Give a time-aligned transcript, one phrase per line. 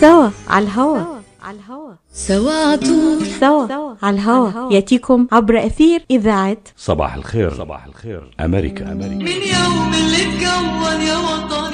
[0.00, 0.98] سوا على الهوا.
[1.42, 1.92] على الهوا.
[2.12, 4.72] سوا عطول سوا على الهوا.
[4.72, 7.54] يأتيكم عبر أثير إذاعة صباح الخير.
[7.54, 8.34] صباح الخير.
[8.40, 9.14] أمريكا أمريكا.
[9.14, 11.67] من يوم اللي اتكون يا وطني الموج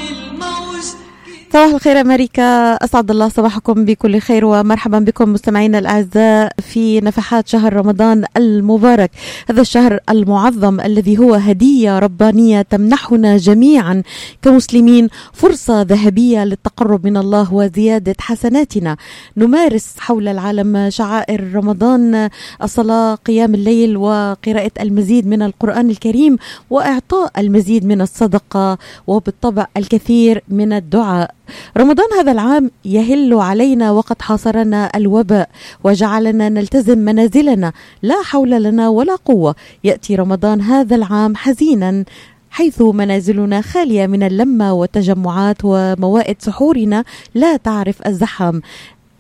[1.55, 2.73] صباح الخير أمريكا.
[2.75, 9.11] أسعد الله صباحكم بكل خير ومرحبا بكم مستمعينا الأعزاء في نفحات شهر رمضان المبارك.
[9.51, 14.03] هذا الشهر المعظم الذي هو هدية ربانية تمنحنا جميعا
[14.43, 18.97] كمسلمين فرصة ذهبية للتقرب من الله وزيادة حسناتنا.
[19.37, 22.31] نمارس حول العالم شعائر رمضان
[22.63, 26.37] الصلاة قيام الليل وقراءة المزيد من القرآن الكريم
[26.71, 31.35] وإعطاء المزيد من الصدقة وبالطبع الكثير من الدعاء.
[31.77, 35.49] رمضان هذا العام يهل علينا وقد حاصرنا الوباء
[35.85, 37.73] وجعلنا نلتزم منازلنا.
[38.03, 39.55] لا حول لنا ولا قوة.
[39.85, 42.05] يأتي رمضان هذا العام حزينا
[42.51, 47.05] حيث منازلنا خالية من اللمة والتجمعات وموائد سحورنا.
[47.35, 48.63] لا تعرف الزحام.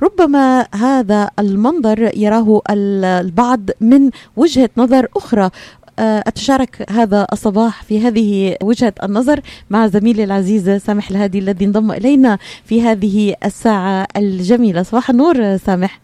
[0.02, 5.50] ربما هذا المنظر يراه ال- البعض من وجهة نظر أخرى.
[5.98, 12.38] أتشارك هذا الصباح في هذه وجهة النظر مع زميلي العزيز سامح الهادي الذي انضم إلينا
[12.64, 14.82] في هذه الساعة الجميلة.
[14.82, 16.00] صباح النور سامح.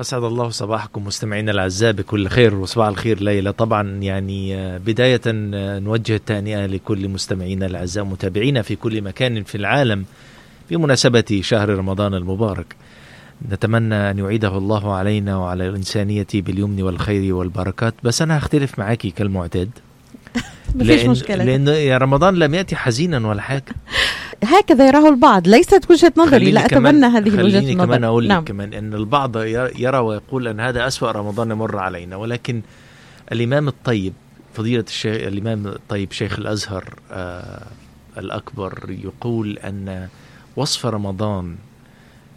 [0.00, 3.52] أسعد الله صباحكم مستمعينا الأعزاء بكل خير وصباح الخير ليلى.
[3.52, 9.54] طبعا يعني آه، بداية آه، نوجه التهنئة لكل مستمعينا الأعزاء متابعينا في كل مكان في
[9.54, 10.04] العالم
[10.70, 12.76] بمناسبة شهر رمضان المبارك.
[13.52, 17.94] نتمنى أن يعيده الله علينا وعلى الإنسانية باليمن والخير والبركات.
[18.02, 19.70] بس أنا هختلف معاكي كالمعتاد.
[20.74, 21.44] مفيش لأن, مشكلة.
[21.44, 23.64] لأن يا رمضان لم يأتي حزينا ولا حاجة.
[24.44, 25.48] هكذا يراه البعض.
[25.48, 28.44] ليست وجهة نظري خليني لا أتبنى هذه وجهة خليني النظر كمان أقول نعم.
[28.44, 29.36] كمان أن البعض
[29.76, 32.16] يرى ويقول أن هذا أسوأ رمضان يمر علينا.
[32.16, 32.62] ولكن
[33.32, 34.12] الإمام الطيب
[34.54, 37.62] فضيلة الشيخ الإمام الطيب شيخ الأزهر آه
[38.18, 40.08] الأكبر يقول أن
[40.56, 41.56] وصف رمضان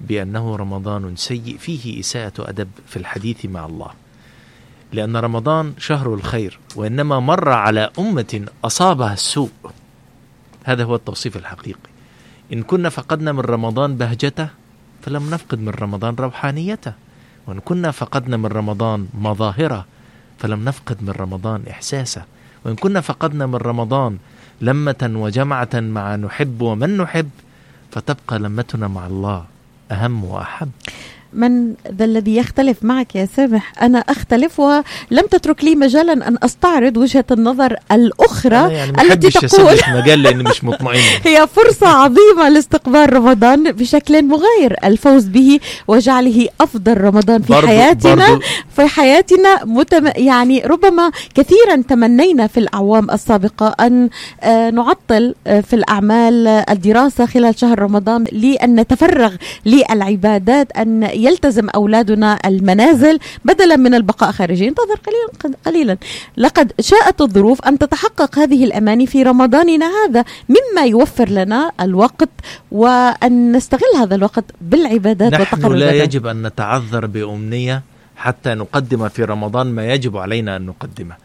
[0.08, 3.92] بأنه رمضان سيء فيه إساءة أدب في الحديث مع الله.
[4.94, 9.52] لأن رمضان شهر الخير وإنما مر على أمة أصابها السوء.
[10.64, 11.92] هذا هو التوصيف الحقيقي.
[12.54, 14.50] إن كنا فقدنا من رمضان بهجته
[15.02, 16.94] فلم نفقد من رمضان روحانيته.
[17.48, 19.86] وإن كنا فقدنا من رمضان مظاهره
[20.40, 22.26] فلم نفقد من رمضان إحساسه.
[22.66, 24.18] وإن كنا فقدنا من رمضان
[24.62, 27.30] لمة وجمعة مع نحب ومن نحب
[27.92, 29.46] فتبقى لمتنا مع الله.
[29.92, 30.72] أهم وأحب.
[31.34, 33.74] من ذا الذي يختلف معك يا سامح.
[33.82, 40.24] أنا أختلف ولم تترك لي مجالا أن أستعرض وجهة النظر الأخرى يعني التي تقول مجال
[40.24, 41.00] لأني مش مطمئن.
[41.28, 44.76] هي فرصة عظيمة لاستقبال رمضان بشكل مغاير.
[44.84, 48.42] الفوز به وجعله أفضل رمضان في برضو- حياتنا برضو
[48.76, 50.08] في حياتنا متم...
[50.16, 54.10] يعني ربما كثيرا تمنينا في الأعوام السابقة أن
[54.44, 59.34] آه، نعطل آه، في الأعمال الدراسة خلال شهر رمضان لأن نتفرغ
[59.66, 65.98] للعبادات أن يلتزم أولادنا المنازل بدلا من البقاء خارجيا انتظر قليلا قليلا.
[66.38, 72.30] لقد شاءت الظروف أن تتحقق هذه الأماني في رمضاننا هذا مما يوفر لنا الوقت
[72.72, 75.92] وأن نستغل هذا الوقت بالعبادات نحن لا.
[75.92, 77.82] يجب أن نتعذر بأمنية
[78.16, 81.16] حتى نقدم في رمضان ما يجب علينا أن نقدمه.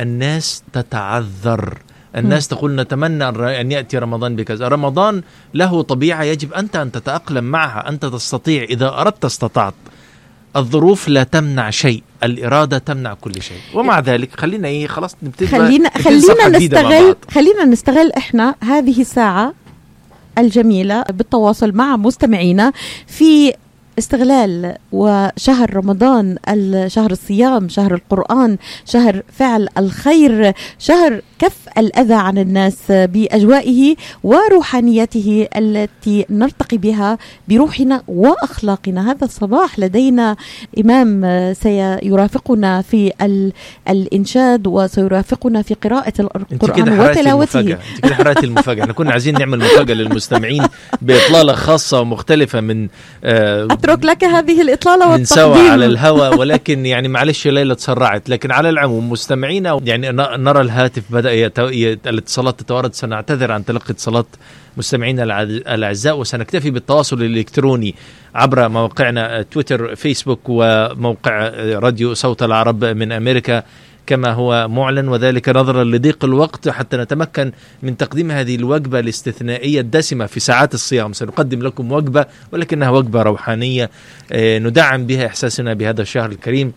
[0.00, 1.78] الناس تتعذر.
[2.16, 4.68] الناس تقول نتمنى أن- يأتي رمضان بكذا.
[4.68, 5.22] رمضان
[5.54, 8.62] له طبيعة يجب أنت أن تتأقلم معها أنت تستطيع.
[8.62, 9.74] إذا أردت استطعت.
[10.56, 13.56] الظروف لا تمنع شيء الإرادة تمنع كل شيء.
[13.74, 17.16] ومع ذلك خلينا إيه خلاص نبتدي خلينا خلينا نستغل.
[17.30, 19.54] خلينا نستغل إحنا هذه الساعة
[20.38, 22.72] الجميلة بالتواصل مع مستمعينا
[23.06, 23.52] في
[23.98, 26.36] استغلال وشهر رمضان
[26.86, 28.56] شهر الصيام شهر القرآن
[28.86, 37.18] شهر فعل الخير شهر كف الأذى عن الناس بأجوائه وروحانيته التي نرتقي بها
[37.48, 39.10] بروحنا وأخلاقنا.
[39.10, 40.36] هذا الصباح لدينا
[40.80, 41.22] إمام
[41.54, 43.52] سيرافقنا في ال-
[43.88, 46.46] الإنشاد وسيرافقنا في قراءة القرآن
[47.10, 47.60] وتلاوته.
[47.60, 48.82] انت كده حرقتي المفاجأة.
[48.82, 50.66] إحنا كنا عايزين نعمل مفاجأة للمستمعين
[51.02, 52.88] بإطلالة خاصة ومختلفة من
[53.24, 55.72] آه أترك لك هذه الإطلالة من سوا والتقديم.
[55.72, 61.32] على الهواء ولكن يعني معلش ليلى تسرعت لكن على العموم مستمعينا يعني نرى الهاتف بدأ
[61.32, 61.58] يت...
[61.58, 62.06] يت...
[62.06, 64.26] الاتصالات تتوارد سنعتذر عن تلقي اتصالات
[64.76, 67.94] مستمعينا الأعزاء وسنكتفي بالتواصل الإلكتروني
[68.34, 71.48] عبر مواقعنا تويتر فيسبوك وموقع
[71.78, 73.62] راديو صوت العرب من أمريكا.
[74.06, 77.52] كما هو معلن وذلك نظرا لضيق الوقت حتى نتمكن
[77.82, 81.12] من تقديم هذه الوجبة الاستثنائية الدسمة في ساعات الصيام.
[81.12, 83.90] سنقدم لكم وجبة ولكنها وجبة روحانية
[84.32, 86.72] آه، ندعم بها إحساسنا بهذا الشهر الكريم.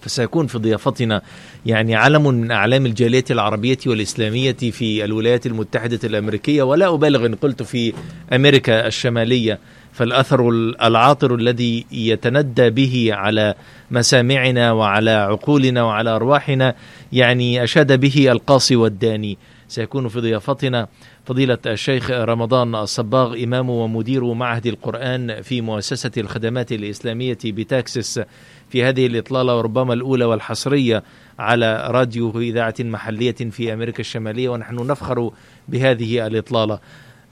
[0.00, 1.22] فسيكون في ضيافتنا
[1.66, 6.62] يعني علم من أعلام الجالية العربية والإسلامية في الولايات المتحدة الأمريكية.
[6.62, 7.92] ولا أبالغ إن قلت في
[8.32, 9.58] أمريكا الشمالية.
[9.96, 10.48] فالأثر
[10.82, 13.54] العاطر الذي يتندى به على
[13.90, 16.74] مسامعنا وعلى عقولنا وعلى أرواحنا
[17.12, 19.38] يعني أشاد به القاصي والداني.
[19.68, 20.88] سيكون في ضيافتنا
[21.24, 28.20] فضيلة الشيخ رمضان الصباغ إمام ومدير معهد القرآن في مؤسسة الخدمات الإسلامية بتاكسس
[28.68, 31.02] في هذه الإطلالة وربما الأولى والحصرية
[31.38, 35.30] على راديو إذاعة محلية في أمريكا الشمالية ونحن نفخر
[35.68, 36.78] بهذه الإطلالة.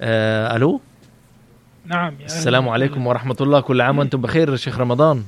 [0.00, 0.80] آه ألو؟
[1.86, 2.68] نعم يا السلام.
[2.68, 3.60] عليكم ورحمة الله.
[3.60, 5.22] كل عام وأنتم بخير شيخ رمضان.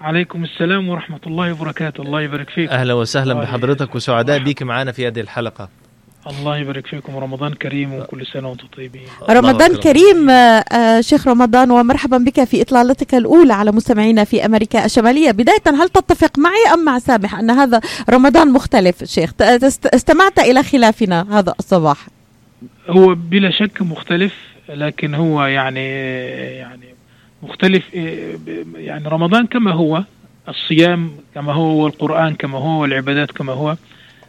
[0.00, 2.02] عليكم السلام ورحمة الله وبركاته.
[2.02, 3.94] الله يبارك فيكم أهلا وسهلا الله بحضرتك.
[3.94, 5.68] وسعداء بك معنا في هذه الحلقة.
[6.26, 7.16] الله يبارك فيكم.
[7.16, 9.02] رمضان كريم وكل سنة وأنتم طيبين.
[9.30, 14.84] رمضان كريم آه، آه، شيخ رمضان ومرحبا بك في إطلالتك الأولى على مستمعينا في أمريكا
[14.84, 15.30] الشمالية.
[15.30, 17.80] بداية هل تتفق معي أم مع سامح أن هذا
[18.10, 19.32] رمضان مختلف؟ شيخ
[19.94, 22.08] استمعت إلى خلافنا هذا الصباح.
[22.88, 24.34] هو بلا شك مختلف.
[24.74, 25.88] لكن هو يعني
[26.56, 26.94] يعني
[27.42, 28.38] مختلف إيه،
[28.76, 30.04] يعني رمضان كما هو
[30.48, 33.76] الصيام كما هو والقرآن كما هو والعبادات كما هو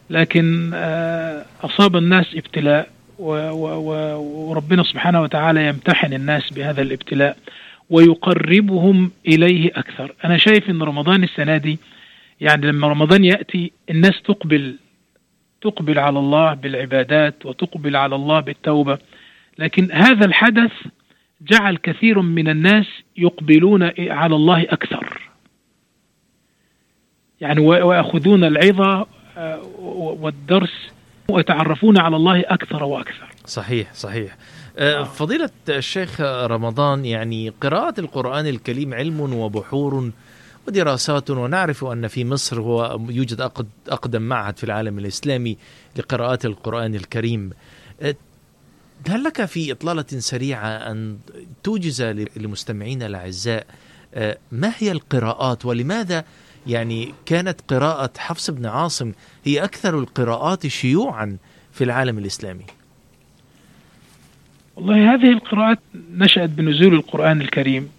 [0.10, 2.90] لكن آه، أصاب الناس ابتلاء
[3.20, 7.38] وربنا سبحانه وتعالى يمتحن الناس بهذا الابتلاء
[7.90, 10.16] ويقربهم إليه أكثر.
[10.26, 11.80] أنا شايف أن رمضان السنة دي
[12.42, 14.76] يعني لما رمضان يأتي الناس تقبل
[15.62, 18.98] تقبل على الله بالعبادات وتقبل على الله بالتوبة.
[19.58, 20.72] لكن هذا الحدث
[21.42, 22.86] جعل كثير من الناس
[23.18, 25.32] يقبلون على الله أكثر.
[27.42, 29.08] يعني ويأخذون العظة
[29.38, 29.62] آه،
[30.22, 30.74] والدرس
[31.30, 33.30] ويتعرفون على الله أكثر وأكثر.
[33.46, 34.38] صحيح صحيح.
[34.78, 40.12] آه، فضيلة الشيخ رمضان يعني قراءة القرآن الكريم علم وبحور
[40.68, 45.58] ودراسات ونعرف أن في مصر هو يوجد أقد- أقدم معهد في العالم الإسلامي
[45.98, 47.50] لقراءات القرآن الكريم.
[48.02, 48.16] آه،
[49.10, 51.18] هل لك في إطلالة سريعة أن
[51.64, 52.02] توجز
[52.36, 53.66] لمستمعينا الأعزاء
[54.14, 56.26] آه، ما هي القراءات ولماذا
[56.68, 59.12] يعني كانت قراءة حفص بن عاصم
[59.46, 61.38] هي أكثر القراءات شيوعا
[61.74, 62.66] في العالم الإسلامي
[64.76, 65.80] والله هذه القراءات
[66.14, 67.90] نشأت بنزول القرآن الكريم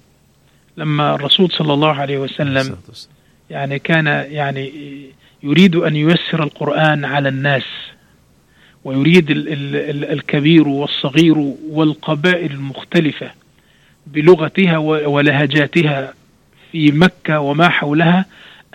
[0.76, 2.76] لما الرسول صلى الله عليه وسلم.
[3.50, 4.72] يعني كان يعني
[5.42, 7.62] يريد أن ييسر القرآن على الناس
[8.84, 11.38] ويريد ال ال ال الكبير والصغير
[11.70, 13.30] والقبائل المختلفة
[14.06, 16.14] بلغتها ولهجاتها
[16.72, 18.26] في مكة وما حولها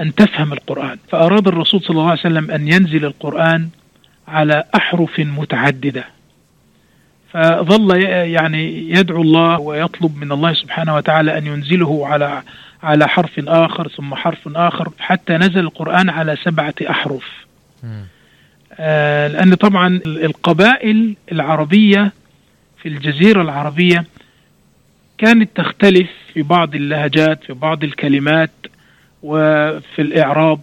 [0.01, 0.97] أن تفهم القرآن.
[1.09, 3.69] فأراد الرسول صلى الله عليه وسلم أن ينزل القرآن
[4.27, 6.05] على أحرف متعددة.
[7.31, 12.41] فظل يعني يدعو الله ويطلب من الله سبحانه وتعالى أن ينزله على
[12.83, 17.45] على حرف آخر ثم حرف آخر حتى نزل القرآن على سبعة أحرف.
[18.79, 22.11] لأن طبعا ال- القبائل العربية
[22.81, 24.05] في الجزيرة العربية
[25.17, 28.51] كانت تختلف في بعض اللهجات في بعض الكلمات
[29.23, 30.59] وفي الإعراب.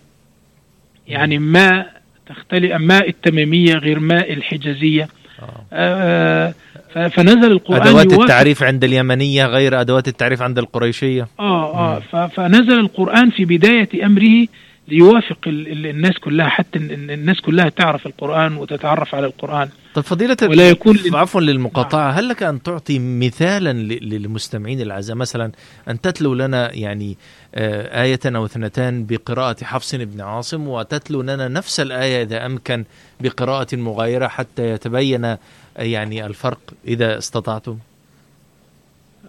[1.08, 1.87] يعني ما
[2.26, 5.08] تختلف ما التميمية غير ما الحجازية.
[5.43, 5.64] آه.
[5.72, 6.55] آه،
[6.94, 11.28] ف- فنزل القرآن أدوات التعريف عند اليمنية غير أدوات التعريف عند القريشية.
[11.40, 14.46] آه آه ف- فنزل القرآن في بداية أمره
[14.88, 19.69] ليوافق ال- ال- الناس كلها حتى الناس كلها تعرف القرآن وتتعرف على القرآن.
[19.94, 25.52] طب فضيلة ولا يكون عفوا للمقاطعة هل لك أن تعطي مثالا للمستمعين الأعزاء؟ مثلا
[25.88, 27.16] أن تتلو لنا يعني
[27.54, 32.85] آه، آية أو اثنتان بقراءة حفص بن عاصم وتتلو لنا نفس الآية إذا أمكن
[33.20, 35.38] بقراءة مغايرة حتى يتبين آه،
[35.78, 37.78] يعني الفرق إذا استطعتم.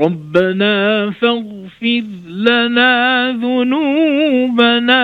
[0.03, 5.03] ربنا فاغفر لنا ذنوبنا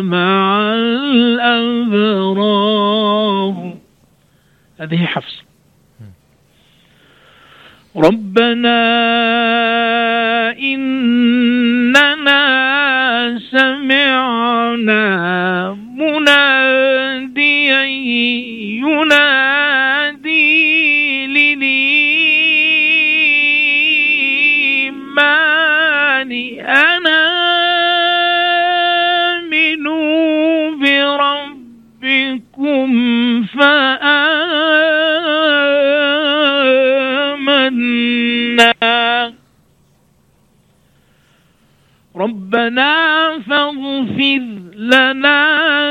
[0.02, 2.12] مع الأبرار.
[4.80, 5.50] هذه حفص.
[7.95, 8.81] ربنا
[10.60, 12.41] إننا
[13.51, 15.01] سمعنا
[15.98, 19.40] مناديا ينادي
[42.22, 42.94] ربنا
[43.50, 44.44] فاغفر
[44.75, 45.40] لنا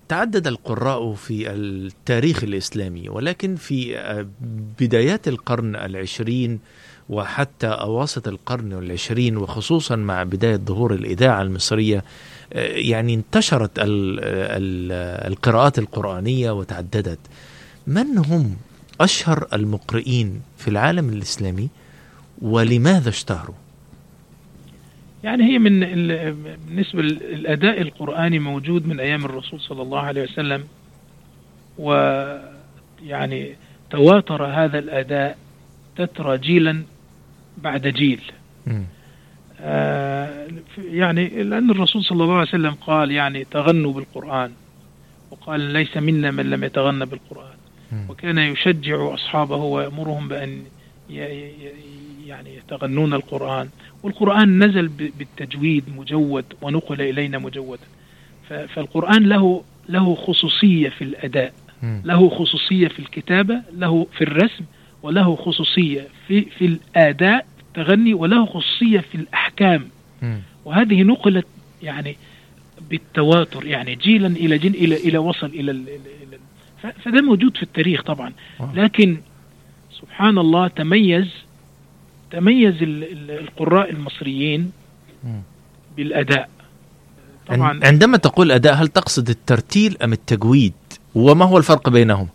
[0.09, 4.27] تعدد القراء في التاريخ الإسلامي ولكن في أه،
[4.81, 6.59] بدايات القرن العشرين
[7.09, 12.05] وحتى أواسط القرن العشرين وخصوصا مع بداية ظهور الإذاعة المصرية
[12.53, 17.19] أه، يعني انتشرت ال- ال- القراءات القرآنية وتعددت.
[17.87, 18.57] من هم
[19.00, 21.69] أشهر المقرئين في العالم الإسلامي؟
[22.43, 23.55] ولماذا اشتهروا؟
[25.25, 26.33] يعني هي من ال-
[26.67, 30.65] بالنسبة للأداء القرآني موجود من أيام الرسول صلى الله عليه وسلم
[31.79, 33.57] ويعني
[33.91, 35.39] تواتر هذا الأداء
[35.97, 36.83] تترى جيلا
[37.59, 38.21] بعد جيل.
[39.61, 40.47] آه،
[40.79, 44.53] يعني لأن الرسول صلى الله عليه وسلم قال يعني تغنوا بالقرآن
[45.31, 47.55] وقال ليس منا من لم يتغنى بالقرآن.
[48.09, 50.62] وكان يشجع أصحابه ويأمرهم بأن
[51.11, 53.69] يعني يتغنون القرآن
[54.02, 57.83] والقرآن نزل بالتجويد مجود ونقل إلينا مجودا
[58.75, 61.52] فالقرآن له له خصوصية في الأداء.
[62.04, 64.64] له خصوصية في الكتابة له في الرسم
[65.02, 69.88] وله خصوصية في في الأداء التغني وله خصوصية في الأحكام.
[70.64, 71.47] وهذه نقلت
[71.83, 72.16] يعني
[72.90, 75.47] بالتواتر يعني جيلا إلى جيل إلى إلى وصل
[76.83, 78.33] ف- فده موجود في التاريخ طبعا.
[78.75, 79.16] لكن
[80.00, 81.28] سبحان الله تميز
[82.31, 84.73] تميز ال- ال- القراء المصريين
[85.25, 85.43] مم.
[85.97, 86.49] بالأداء.
[87.47, 90.73] طبعا عن- عندما تقول أداء هل تقصد الترتيل أم التجويد؟
[91.15, 92.29] وما هو الفرق بينهم؟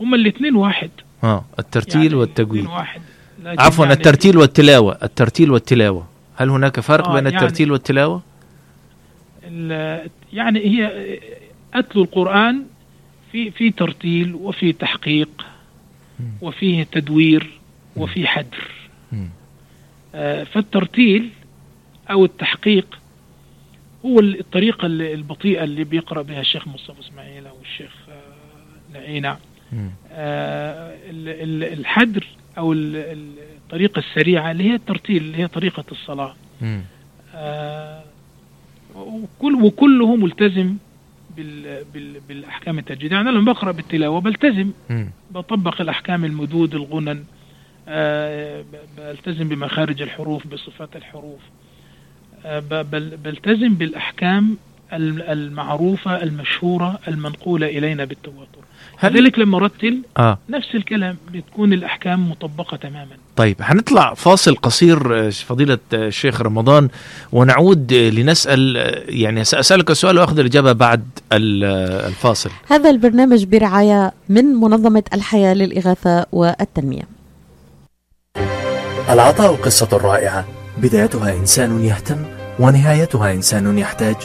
[0.00, 0.90] هم الاثنين واحد.
[1.24, 2.66] آه الترتيل يعني والتجويد.
[2.66, 3.00] واحد.
[3.46, 4.98] عفوا يعني الترتيل والتلاوة.
[5.02, 6.06] الترتيل والتلاوة.
[6.36, 8.22] هل هناك فرق آه، بين يعني- الترتيل والتلاوة؟
[9.44, 10.92] ال- يعني هي
[11.74, 12.62] أتلو القرآن
[13.32, 15.28] في في ترتيل وفي تحقيق
[16.40, 17.50] وفيه تدوير.
[17.96, 18.70] وفي حدر.
[20.14, 21.30] آه، فالترتيل
[22.10, 22.98] أو التحقيق
[24.06, 29.36] هو الطريقة ال- البطيئة اللي بيقرأ بها الشيخ مصطفى إسماعيل أو الشيخ آه، نعينة
[29.72, 29.90] مم.
[30.12, 32.26] آه، ال- ال- الحدر
[32.58, 36.34] أو ال- ال- الطريقة السريعة اللي هي الترتيل اللي هي طريقة الصلاة.
[38.94, 40.76] وكل وكله ملتزم
[41.36, 44.70] بال بال بالأحكام التجويديه يعني أنا لما بقرأ بالتلاوة بلتزم.
[45.30, 47.24] بطبق الأحكام المدود الغنن.
[48.98, 51.40] بلتزم بمخارج الحروف بصفات الحروف.
[52.46, 52.58] آه،
[53.24, 54.56] بلتزم بالأحكام
[54.92, 58.58] الم- المعروفة المشهورة المنقولة إلينا بالتواتر.
[58.98, 60.38] هل لذلك لما رتل آه.
[60.48, 63.16] نفس الكلام بتكون الأحكام مطبقة تماما.
[63.36, 66.88] طيب هنطلع فاصل قصير آه، فضيلة آه، الشيخ رمضان
[67.32, 72.50] ونعود آه، لنسأل آه، يعني سأسألك السؤال وأخذ الإجابة بعد ال- آه، الفاصل.
[72.68, 77.02] هذا البرنامج برعاية من منظمة الحياة للإغاثة والتنمية.
[79.12, 80.44] العطاء قصة رائعة.
[80.78, 82.16] بدايتها إنسان يهتم
[82.58, 84.16] ونهايتها إنسان يحتاج.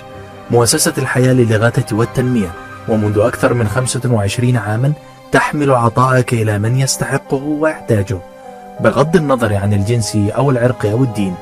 [0.52, 2.52] مؤسسة الحياة للإغاثة والتنمية.
[2.90, 4.94] ومنذ أكثر من 25 عاما
[5.32, 8.18] تحمل عطاءك إلى من يستحقه ويحتاجه.
[8.80, 11.36] بغض النظر عن الجنس أو العرق أو الدين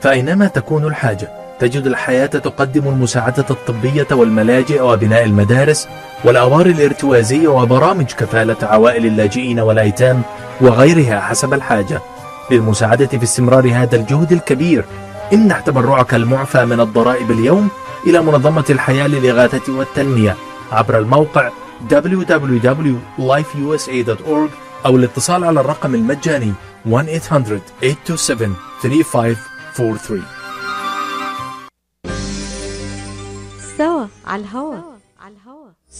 [0.00, 5.88] فأينما تكون الحاجة تجد الحياة تقدم المساعدة الطبية والملاجئ وبناء المدارس
[6.24, 10.22] والأوار الارتوازية وبرامج كفالة عوائل اللاجئين والأيتام
[10.60, 12.00] وغيرها حسب الحاجة.
[12.50, 14.84] للمساعدة في استمرار هذا الجهد الكبير.
[15.32, 17.68] امنح تبرعك المعفى من الضرائب اليوم
[18.06, 20.36] إلى منظمة الحياة للإغاثة والتنمية.
[20.72, 21.50] عبر الموقع
[21.90, 24.50] www.lifeusa.org
[24.86, 26.52] أو الاتصال على الرقم المجاني
[26.86, 26.90] 1-800-827-3543
[33.78, 34.95] سوا على الهوا.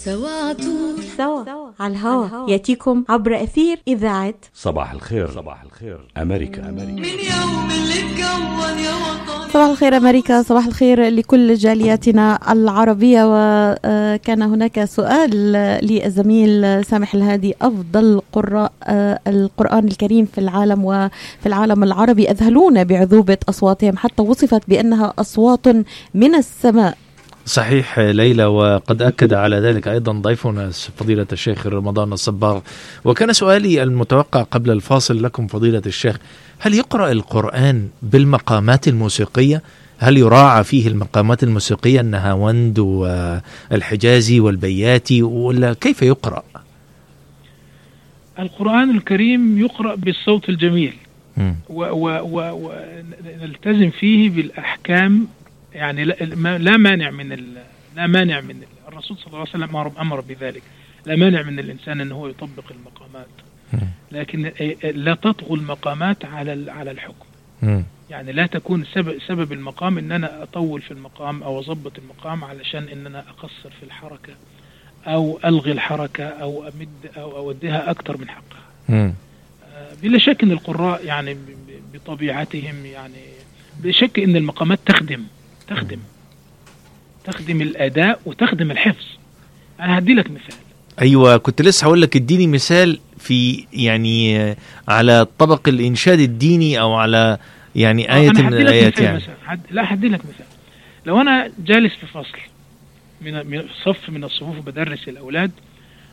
[0.05, 1.45] سوا عطول سوا
[1.81, 2.51] على الهوا.
[2.51, 5.31] يأتيكم عبر أثير إذاعة صباح الخير.
[5.31, 5.99] صباح الخير.
[6.17, 6.69] أمريكا.
[6.69, 6.91] أمريكا.
[6.91, 10.43] من يوم اللي اتكون يا وطني صباح الخير أمريكا.
[10.43, 13.23] صباح الخير لكل جالياتنا العربية.
[13.27, 15.31] وكان هناك سؤال
[15.83, 17.55] للزميل سامح الهادي.
[17.63, 24.63] أفضل قراء آه، القرآن الكريم في العالم وفي العالم العربي أذهلونا بعذوبة أصواتهم؟ حتى وصفت
[24.69, 25.67] بأنها أصوات
[26.15, 26.97] من السماء.
[27.47, 32.61] صحيح ليلى وقد أكد على ذلك أيضا ضيفنا فضيلة الشيخ رمضان الصباغ
[33.05, 36.17] وكان سؤالي المتوقع قبل الفاصل لكم فضيلة الشيخ
[36.59, 39.63] هل يقرأ القرآن بالمقامات الموسيقية؟
[39.99, 46.43] هل يراعى فيه المقامات الموسيقية النهاوند والحجازي والبياتي ولا كيف يقرأ؟
[48.39, 50.95] القرآن الكريم يقرأ بالصوت الجميل.
[53.29, 55.27] ونلتزم فيه بالأحكام
[55.77, 57.63] يعني لا, ما- لا مانع من ال-
[57.97, 60.63] لا مانع من ال- الرسول صلى الله عليه وسلم أمر بذلك
[61.07, 63.27] لا مانع من الإنسان أنه هو يطبق المقامات.
[64.13, 64.53] لكن
[64.85, 67.27] لا تطغو المقامات على على الحكم.
[68.11, 72.89] يعني لا تكون سبب, سبب المقام إن أنا أطول في المقام أو اضبط المقام علشان
[72.89, 74.33] إن أنا أقصر في الحركة
[75.07, 78.65] أو ألغي الحركة أو أمد أو أوديها أكثر من حقها.
[79.75, 81.37] آه، بلا شك إن القراء يعني
[81.95, 83.23] بطبيعتهم يعني
[83.81, 85.23] بلا شك إن المقامات تخدم
[85.69, 85.99] تخدم.
[87.25, 89.05] تخدم الأداء وتخدم الحفظ.
[89.81, 90.57] أنا هدي لك مثال.
[91.01, 94.55] أيوه كنت لسه هقول لك اديني مثال في يعني
[94.89, 97.39] على طبق الإنشاد الديني أو على
[97.75, 99.17] يعني آه، آية أنا من مثال يعني.
[99.17, 99.35] مثلا.
[99.47, 99.61] هد...
[99.71, 100.47] لا هدي لك مثال.
[101.07, 102.39] لو أنا جالس في فصل
[103.21, 105.51] من من صف من الصفوف بدرس الأولاد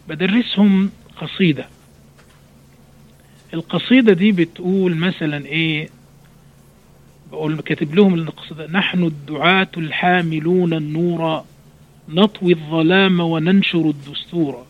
[0.08, 0.90] بدرسهم
[1.22, 1.68] قصيدة.
[3.54, 5.90] القصيدة دي بتقول مثلا إيه؟
[7.34, 8.26] بقول كاتب لهم
[8.72, 11.44] نحن الدعاة الحاملون النور
[12.10, 14.66] نطوي الظلام وننشر الدستور.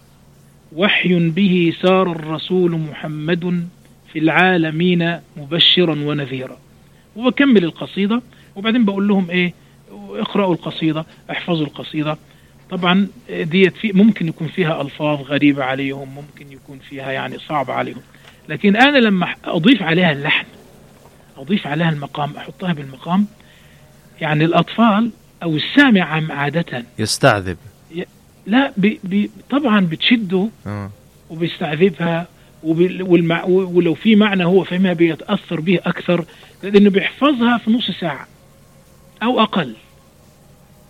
[0.75, 3.67] وحي به سار الرسول محمد
[4.13, 6.58] في العالمين مبشرا ونذيرا.
[7.15, 8.22] وبكمل القصيدة
[8.55, 9.53] وبعدين بقول لهم إيه
[10.10, 12.17] اقرأوا القصيدة احفظوا القصيدة.
[12.70, 18.01] طبعا ديت في ممكن يكون فيها ألفاظ غريبة عليهم ممكن يكون فيها يعني صعبة عليهم.
[18.50, 20.46] لكن أنا لما أضيف عليها اللحن
[21.38, 23.25] أضيف عليها المقام أحطها بالمقام.
[24.22, 25.12] يعني الأطفال
[25.44, 27.58] أو السامع عادة يستعذب.
[28.48, 30.89] لا بي بي طبعا بتشده آه.
[31.30, 32.28] وبيستعذبها
[32.63, 33.43] وبي- والمع...
[33.43, 36.26] ولو في معنى هو فهمها بيتأثر به أكثر
[36.63, 38.28] لأنه بيحفظها في نص ساعة
[39.24, 39.74] أو أقل.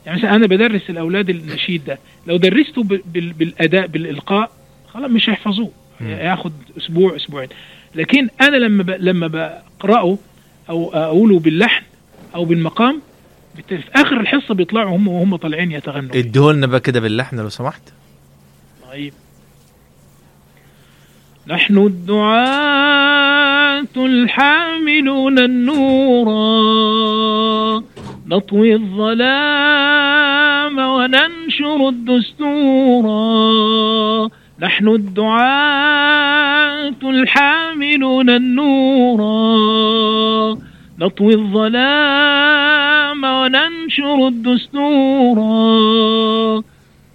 [0.05, 3.01] يعني مثلا أنا بدرس الأولاد النشيد ده لو درسته ب...
[3.13, 3.33] بال...
[3.33, 4.51] بالأداء بالإلقاء
[4.93, 5.71] خلاص مش هيحفظوه.
[6.01, 7.49] ياخد أسبوع أسبوعين.
[7.95, 8.89] لكن أنا لما ب...
[8.89, 10.17] لما بقرأه
[10.73, 11.83] أو أقوله باللحن
[12.35, 13.01] أو بالمقام.
[13.67, 16.15] في آخر الحصة بيطلعوا هم وهم طالعين يتغنوا.
[16.15, 17.81] اديهولنا بقى كده باللحن لو سمحت.
[18.91, 19.13] طيب.
[21.47, 23.03] نحن الدعاة
[23.97, 26.27] الحاملون النور
[28.27, 29.17] نطوي الظلام
[30.77, 33.05] وننشر الدستور.
[34.59, 36.13] نحن الدعاة
[37.03, 39.19] الحاملون النور
[41.03, 45.37] نطوي الظلام وننشر الدستور.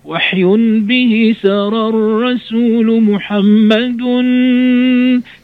[0.04, 0.44] وحي
[0.80, 4.02] به سار الرسول محمد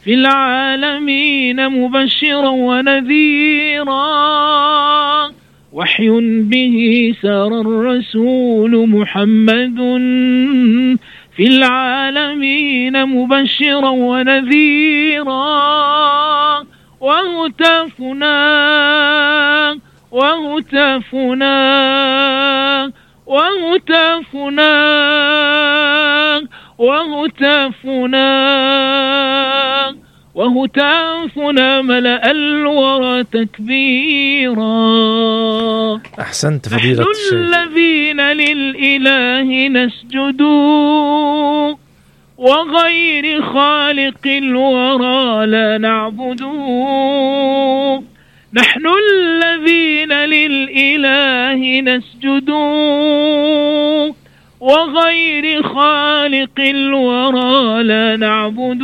[0.04, 4.04] في العالمين مبشرا ونذيرا.
[5.72, 9.78] وحي به سار الرسول محمد
[11.36, 15.44] في العالمين مبشرا ونذيرا.
[17.04, 18.36] وهتافنا
[20.10, 21.56] وهتافنا
[23.26, 24.72] وهتافنا
[26.78, 28.30] وهتافنا
[30.34, 34.64] وهتافنا ملأ الورى تكبيرا.
[36.20, 37.32] أحسنت نحن فضيلة الشيخ.
[37.32, 40.42] الذين للإله نسجد.
[42.38, 46.42] وغير خالق الورى لا نعبد.
[48.54, 52.50] نحن الذين للإله نسجد.
[54.60, 58.82] وغير خالق الورى لا نعبد.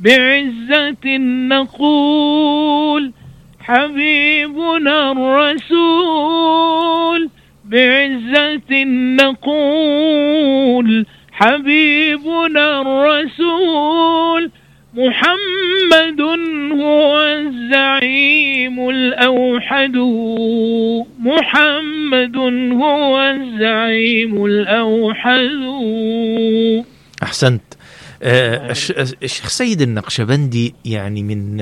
[0.00, 1.16] بعزة
[1.48, 3.12] نقول
[3.60, 7.30] حبيبنا الرسول.
[7.64, 8.84] بعزة
[9.24, 14.50] نقول حبيبنا الرسول
[14.94, 16.20] محمد
[16.72, 19.96] هو الزعيم الأوحد.
[21.20, 22.36] محمد
[22.82, 25.50] هو الزعيم الأوحد.
[27.22, 27.62] أحسنت.
[28.22, 31.56] آه، الش- الشيخ سيد النقشبندي يعني من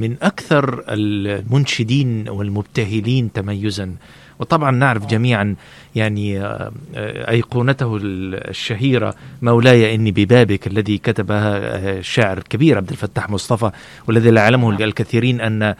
[0.00, 3.94] من أكثر المنشدين والمبتهلين تميزا.
[4.38, 5.56] وطبعا نعرف جميعا
[5.94, 13.30] يعني آه، آه، أيقونته الشهيرة مولاي إني ببابك الذي كتبها آه، الشاعر الكبير عبد الفتاح
[13.30, 13.70] مصطفى
[14.08, 15.74] والذي لا يعلمه الكثيرين أن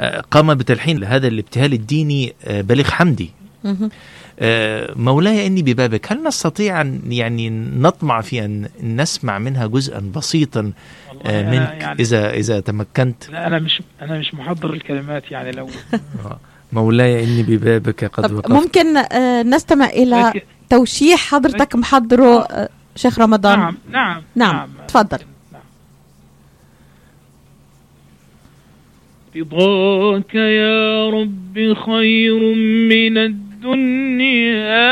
[0.00, 3.30] آه، قام بتلحين هذا الابتهال الديني بليغ حمدي.
[4.96, 11.76] مولاي إني ببابك هل نستطيع أن يعني نطمع في أن نسمع منها جزءا بسيطا منك
[11.80, 15.68] يعني إذا إذا تمكنت؟ لا أنا مش أنا مش محضر الكلمات يعني لو
[16.76, 23.18] مولاي إني ببابك قد وقفت ممكن آه، نستمع إلى لكن- توشيح حضرتك محضره آه، شيخ
[23.18, 25.18] رمضان نعم نعم نعم، تفضل.
[25.52, 25.62] نعم.
[29.36, 32.40] رضاك يا رب خير
[32.88, 34.86] من الدنيا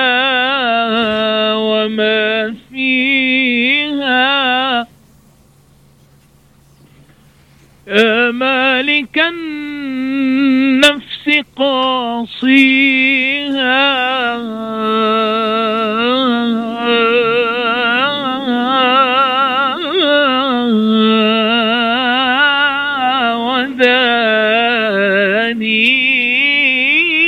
[1.55, 4.35] وما فيها
[7.87, 11.04] يا مالك النفس
[11.57, 13.25] قاصيها.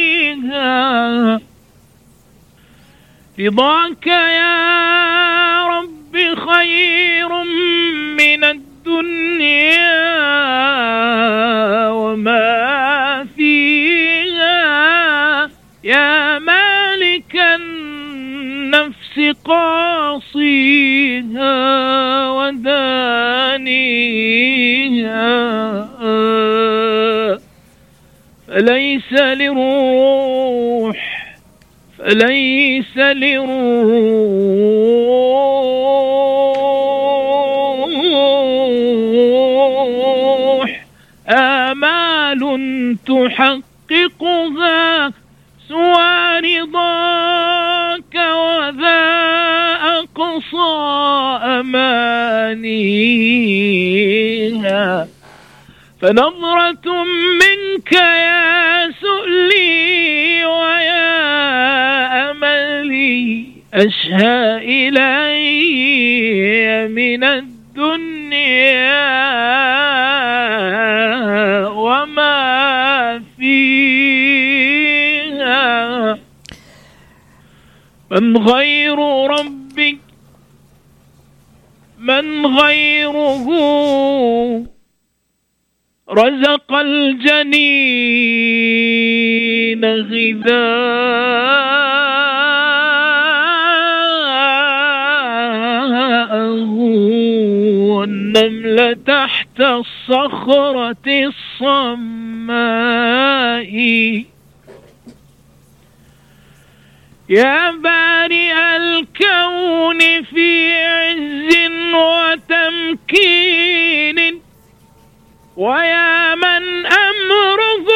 [0.07, 1.41] ودانيها
[3.41, 4.36] رضاك يا
[19.19, 21.11] النفس قاصيها
[22.31, 23.07] ودانيها
[28.49, 30.37] فليس للروح
[31.99, 33.67] فليس للروح.
[41.29, 42.43] آمال
[43.07, 44.83] تحققها
[45.69, 47.46] سوى رضاك
[51.67, 52.87] أمانيها.
[56.03, 57.05] فنظرة
[57.43, 61.11] منك يا سؤلي ويا
[62.31, 65.09] أملي أشهى إلي
[66.89, 67.57] من الدنيا.
[71.67, 73.97] وما فيها.
[78.11, 78.99] من غير
[79.31, 79.56] ربك
[82.07, 83.47] من غيره
[86.11, 87.67] رزق الجنين
[89.85, 90.47] غذاءه
[97.91, 102.47] والنمل تحت الصخرة الصماء.
[107.29, 110.73] يا بارئ الكون في
[113.07, 114.19] وتمكين
[115.57, 117.89] ويا من أمره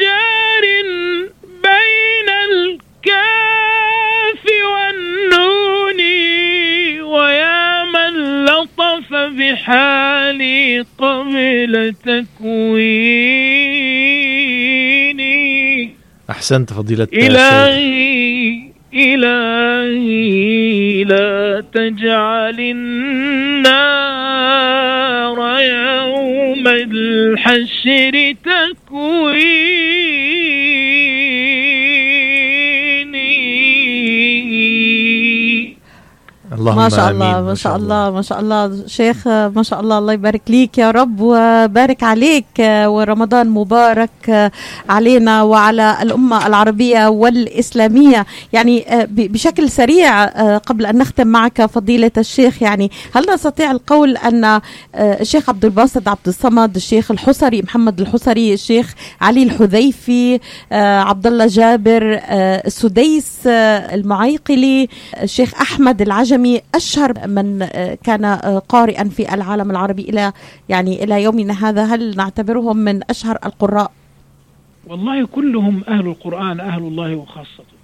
[0.00, 0.64] جار
[1.62, 6.00] بين الكاف والنون.
[7.02, 8.12] ويا من
[8.44, 13.18] لطف بحالي قبل تكويني
[16.30, 17.22] أحسنت فضيلة السيد.
[17.22, 20.38] إلهي إلهي
[21.04, 23.78] لا تجعل النار
[25.60, 29.67] يوم الحشر تكويني
[36.72, 37.22] اللهم ما شاء آمين.
[37.22, 40.90] الله ما شاء الله ما شاء الله شيخ ما شاء الله الله يبارك ليك يا
[40.90, 42.44] رب وبارك عليك
[42.86, 44.50] ورمضان مبارك
[44.88, 50.24] علينا وعلى الأمة العربية والإسلامية يعني ب- بشكل سريع
[50.58, 54.60] قبل أن نختم معك فضيلة الشيخ يعني هل نستطيع القول أن
[54.94, 60.40] الشيخ عبد الباسط عبد الصمد الشيخ الحصري محمد الحصري الشيخ علي الحذيفي
[60.72, 62.20] عبد الله جابر
[62.66, 63.46] السديس
[63.92, 64.88] المعيقلي
[65.22, 70.32] الشيخ أحمد العجمي أشهر من آه، كان آه، قارئا في العالم العربي إلى
[70.68, 71.84] يعني إلى يومنا هذا.
[71.84, 73.92] هل نعتبرهم من أشهر القراء؟
[74.86, 77.78] والله كلهم أهل القرآن أهل الله وخاصته.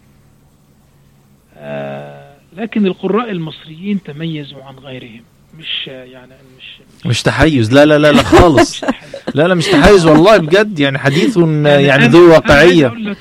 [1.56, 5.22] آه لكن القراء المصريين تميزوا عن غيرهم.
[5.58, 7.72] مش آه، يعني مش مش تحيز.
[7.72, 8.84] لا لا لا لا خالص.
[9.34, 10.78] لا لا مش تحيز والله بجد.
[10.78, 13.16] يعني حديث يعني ذو واقعية.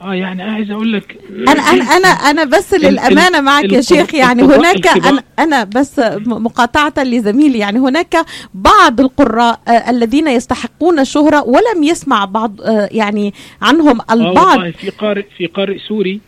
[0.00, 4.42] آه يعني عايز أقول لك أنا أنا أنا أنا بس للأمانة معك يا شيخ يعني
[4.42, 8.16] هناك أنا أنا بس مقاطعة لزميلي يعني هناك
[8.54, 14.70] بعض القراء آه، الذين يستحقون الشهرة ولم يسمع بعض آه، يعني عنهم آه البعض.
[14.70, 16.20] في قارئ في قارئ سوري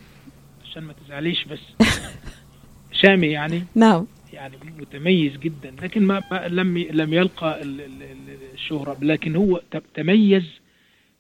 [0.71, 1.59] عشان ما تزعليش بس
[3.03, 4.07] شامي يعني نعم.
[4.33, 9.61] يعني متميز جدا لكن ما ما- لم لم يلقى ال- ال- ال- الشهرة لكن هو
[9.95, 10.43] تميز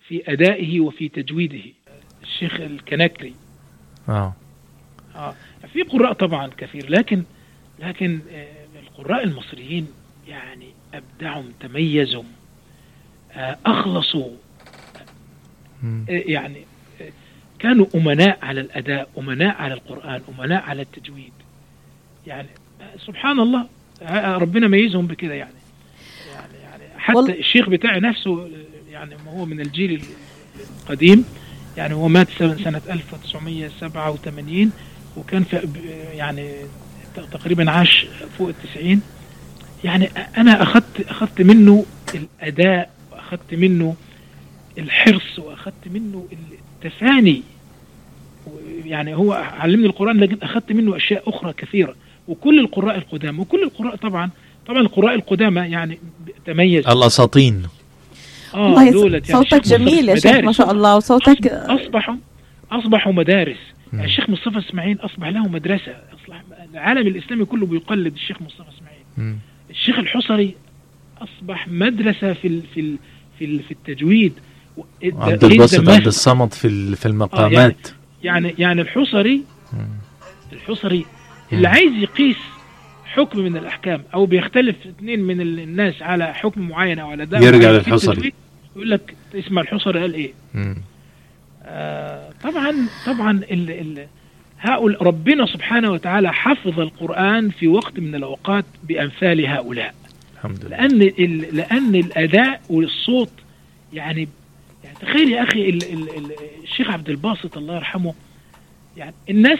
[0.08, 1.60] في أدائه وفي تجويده.
[2.42, 3.34] الشيخ الكنكري
[4.08, 4.34] آه.
[5.16, 5.34] آه
[5.72, 7.22] في قراء طبعا كثير لكن
[7.78, 8.46] لكن آه،
[8.82, 9.88] القراء المصريين
[10.28, 12.22] يعني أبدعوا تميزوا
[13.32, 14.30] آه، أخلصوا
[15.82, 16.04] مم.
[16.08, 16.64] آه، يعني
[17.00, 17.10] آه،
[17.58, 21.32] كانوا أمناء على الأداء أمناء على القرآن أمناء على التجويد.
[22.26, 22.48] يعني
[22.80, 23.66] آه، سبحان الله
[24.02, 25.54] آه، ربنا ميزهم بكده يعني.
[26.34, 28.50] يعني يعني حتى الشيخ بتاعي نفسه
[28.90, 30.02] يعني ما هو من الجيل
[30.82, 31.24] القديم
[31.76, 34.70] يعني هو مات سنة سنة 1987
[35.16, 35.68] وكان في
[36.14, 36.50] يعني
[37.32, 38.06] تقريبا عاش
[38.38, 39.00] فوق التسعين.
[39.84, 43.94] يعني أنا أخذت أخذت منه الأداء وأخذت منه
[44.78, 46.26] الحرص وأخذت منه
[46.84, 47.42] التفاني.
[48.84, 51.94] يعني هو علمني القرآن لكن أخذت منه أشياء أخرى كثيرة.
[52.28, 54.30] وكل القراء القدامى وكل القراء طبعا
[54.66, 55.98] طبعا القراء القدامى يعني
[56.46, 56.88] تميز.
[56.88, 57.62] الأساطين.
[57.64, 57.81] آه
[58.54, 60.52] والله دولت يعني صوتك جميل يا شيخ ما.
[60.52, 62.14] شاء الله وصوتك اصبحوا
[62.72, 63.56] أصبحوا مدارس.
[63.92, 66.42] يعني الشيخ مصطفى إسماعيل أصبح له مدرسة اصبح
[66.74, 69.36] العالم الإسلامي كله بيقلد الشيخ مصطفى إسماعيل.
[69.70, 70.54] الشيخ الحصري
[71.22, 72.96] أصبح مدرسة في ال في ال
[73.38, 74.32] في, ال في التجويد
[75.04, 77.88] عبد الباسط عبد الصمد في ال- في المقامات
[78.24, 79.88] يعني يعني الحصري مم.
[80.52, 81.04] الحصري
[81.52, 82.36] اللي عايز يقيس
[83.04, 87.38] حكم من الأحكام أو بيختلف اثنين من ال- الناس على حكم معين أو على ده
[87.38, 88.32] يرجع للحصري.
[88.76, 90.32] يقول لك اسمع الحصري قال إيه.
[91.64, 92.74] آه، طبعا
[93.06, 94.06] طبعا ال ال
[94.58, 99.94] هؤلاء ربنا سبحانه وتعالى حفظ القرآن في وقت من الأوقات بأمثال هؤلاء.
[100.34, 100.76] الحمد لله.
[100.76, 103.30] لأن ال لأن الأداء والصوت
[103.92, 104.28] يعني
[104.84, 106.30] يعني تخيل يا أخي ال ال ال
[106.62, 108.14] الشيخ عبد الباسط الله يرحمه
[108.96, 109.58] يعني الناس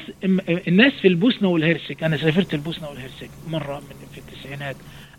[0.69, 4.77] الناس في البوسنة والهرسك أنا سافرت البوسنة والهرسك مرة من في التسعينات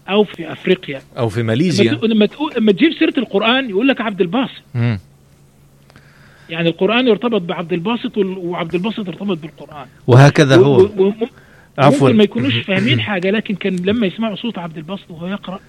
[0.10, 1.02] أو في أفريقيا.
[1.18, 1.92] أو في ماليزيا.
[2.04, 4.62] لما تقول لما تجيب سيرة القرآن يقول لك عبد الباسط.
[4.76, 5.00] مم.
[6.50, 9.86] يعني القرآن يرتبط بعبد الباسط وعبد الباسط يرتبط بالقرآن.
[10.08, 10.78] وهكذا هو.
[10.82, 11.14] و- و-
[11.78, 12.08] عفوا.
[12.08, 15.60] ممكن ما يكونوش فاهمين حاجة لكن كان لما يسمعوا صوت عبد الباسط وهو يقرأ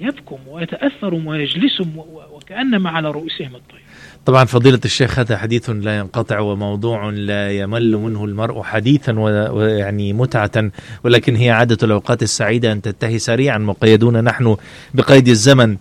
[0.00, 3.80] يبكم ويتأثروا ويجلسهم و- و- وكأنما على رؤوسهم الطير
[4.26, 10.70] طبعا فضيلة الشيخ هذا حديث لا ينقطع وموضوع لا يمل منه المرء حديثا ويعني متعة
[11.04, 14.56] ولكن هي عادة الأوقات السعيدة أن تنتهي سريعا مقيدون نحن
[14.94, 15.76] بقيد الزمن.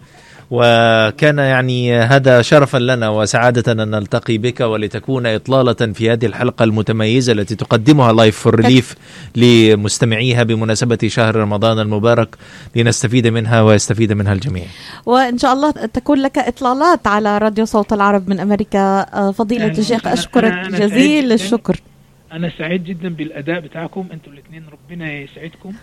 [0.51, 7.33] وكان يعني هذا شرفا لنا وسعادة أن نلتقي بك ولتكون إطلالة في هذه الحلقة المتميزة
[7.33, 8.95] التي تقدمها Life for Relief
[9.35, 12.35] لمستمعيها بمناسبة شهر رمضان المبارك
[12.75, 14.65] لنستفيد منها ويستفيد منها الجميع.
[15.05, 18.79] وإن شاء الله تكون لك إطلالات على راديو صوت العرب من أمريكا.
[18.79, 21.31] آه، فضيلة يعني الشيخ أشكرك جزيل.
[21.31, 21.81] الشكر.
[22.31, 24.07] أنا سعيد جدا بالأداء بتاعكم.
[24.13, 25.73] أنتوا الاثنين ربنا يسعدكم.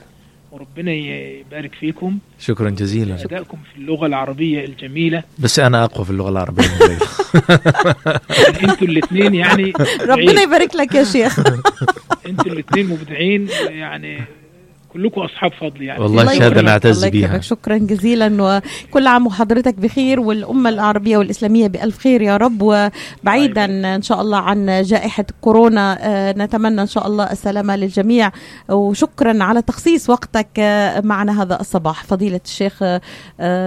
[0.53, 6.29] وربنا يبارك فيكم شكرا جزيلا أدائكم في اللغة العربية الجميلة بس أنا أقوى في اللغة
[6.31, 7.09] العربية من غيرك.
[8.31, 10.43] يعني أنتوا الاثنين يعني ربنا.
[10.43, 11.39] يبارك لك يا شيخ
[12.27, 14.21] أنتوا الاثنين مبدعين يعني
[14.93, 16.03] كلكم أصحاب فضل يعني.
[16.03, 17.05] والله يكرمك، نعتز.
[17.05, 17.43] يكرمك.
[17.43, 22.63] شكرا جزيلا وكل عام وحضرتك بخير والأمة العربية والإسلامية بألف خير يا رب.
[22.63, 28.33] وبعيدا إن شاء الله عن جائحة كورونا آه، نتمنى إن شاء الله السلامة للجميع.
[28.69, 32.05] وشكرا على تخصيص وقتك آه، معنا هذا الصباح.
[32.05, 33.01] فضيلة الشيخ آه،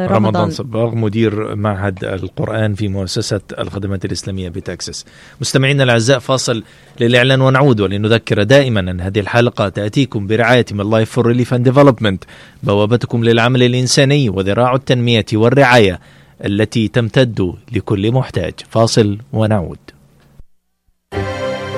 [0.07, 0.25] رمضان.
[0.25, 5.05] رمضان صباغ مدير معهد القرآن في مؤسسة الخدمات الإسلامية بتكساس.
[5.41, 6.63] مستمعينا الأعزاء فاصل
[6.99, 12.23] للإعلان ونعود ولنذكر دائما أن هذه الحلقة تأتيكم برعاية من Life for Relief and Development
[12.63, 15.99] بوابتكم للعمل الإنساني وذراع التنمية والرعاية
[16.45, 18.53] التي تمتد لكل محتاج.
[18.69, 19.77] فاصل ونعود.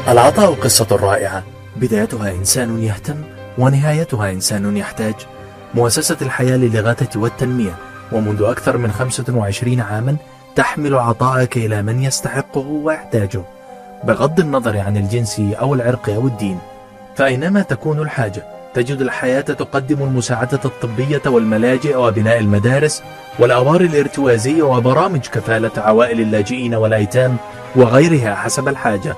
[0.07, 1.43] العطاء قصة رائعة.
[1.75, 3.15] بدايتها إنسان يهتم
[3.57, 5.13] ونهايتها إنسان يحتاج.
[5.73, 7.75] مؤسسة الحياة للإغاثة والتنمية.
[8.11, 10.15] ومنذ أكثر من 25 عاما
[10.55, 13.43] تحمل عطاءك إلى من يستحقه ويحتاجه.
[14.03, 16.59] بغض النظر عن الجنس أو العرق أو الدين
[17.15, 23.03] فأينما تكون الحاجة تجد الحياة تقدم المساعدة الطبية والملاجئ وبناء المدارس
[23.39, 27.37] والأوار الارتوازية وبرامج كفالة عوائل اللاجئين والأيتام
[27.75, 29.15] وغيرها حسب الحاجة.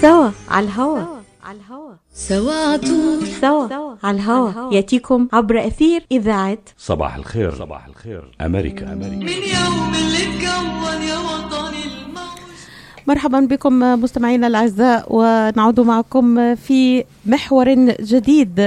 [0.01, 0.99] سوا على الهوا.
[1.45, 4.75] على الهوا سوا عطول سوا على الهوا.
[4.75, 7.55] يأتيكم عبر أثير إذاعة صباح الخير.
[7.55, 8.31] صباح الخير.
[8.41, 8.93] أمريكا.
[8.93, 12.39] أمريكا من يوم اللي اتكون يا وطني الموج.
[13.07, 18.61] مرحبا بكم مستمعينا الأعزاء ونعود معكم في محور جديد.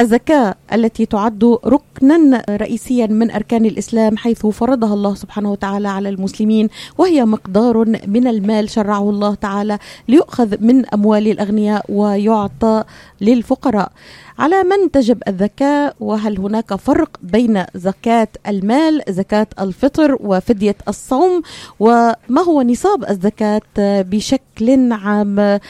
[0.00, 6.68] الزكاة التي تعد ركنا رئيسيا من أركان الإسلام حيث فرضها الله سبحانه وتعالى على المسلمين
[6.98, 12.84] وهي مقدار من المال شرعه الله تعالى ليؤخذ من أموال الأغنياء ويعطى
[13.20, 13.92] للفقراء.
[14.38, 21.42] على من تجب الزكاة؟ وهل هناك فرق بين زكاة المال زكاة الفطر وفدية الصوم؟
[21.80, 25.60] وما هو نصاب الزكاة بشكل عام؟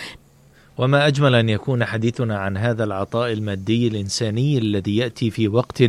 [0.80, 5.82] وما أجمل أن يكون حديثنا عن هذا العطاء المادي الإنساني الذي يأتي في وقت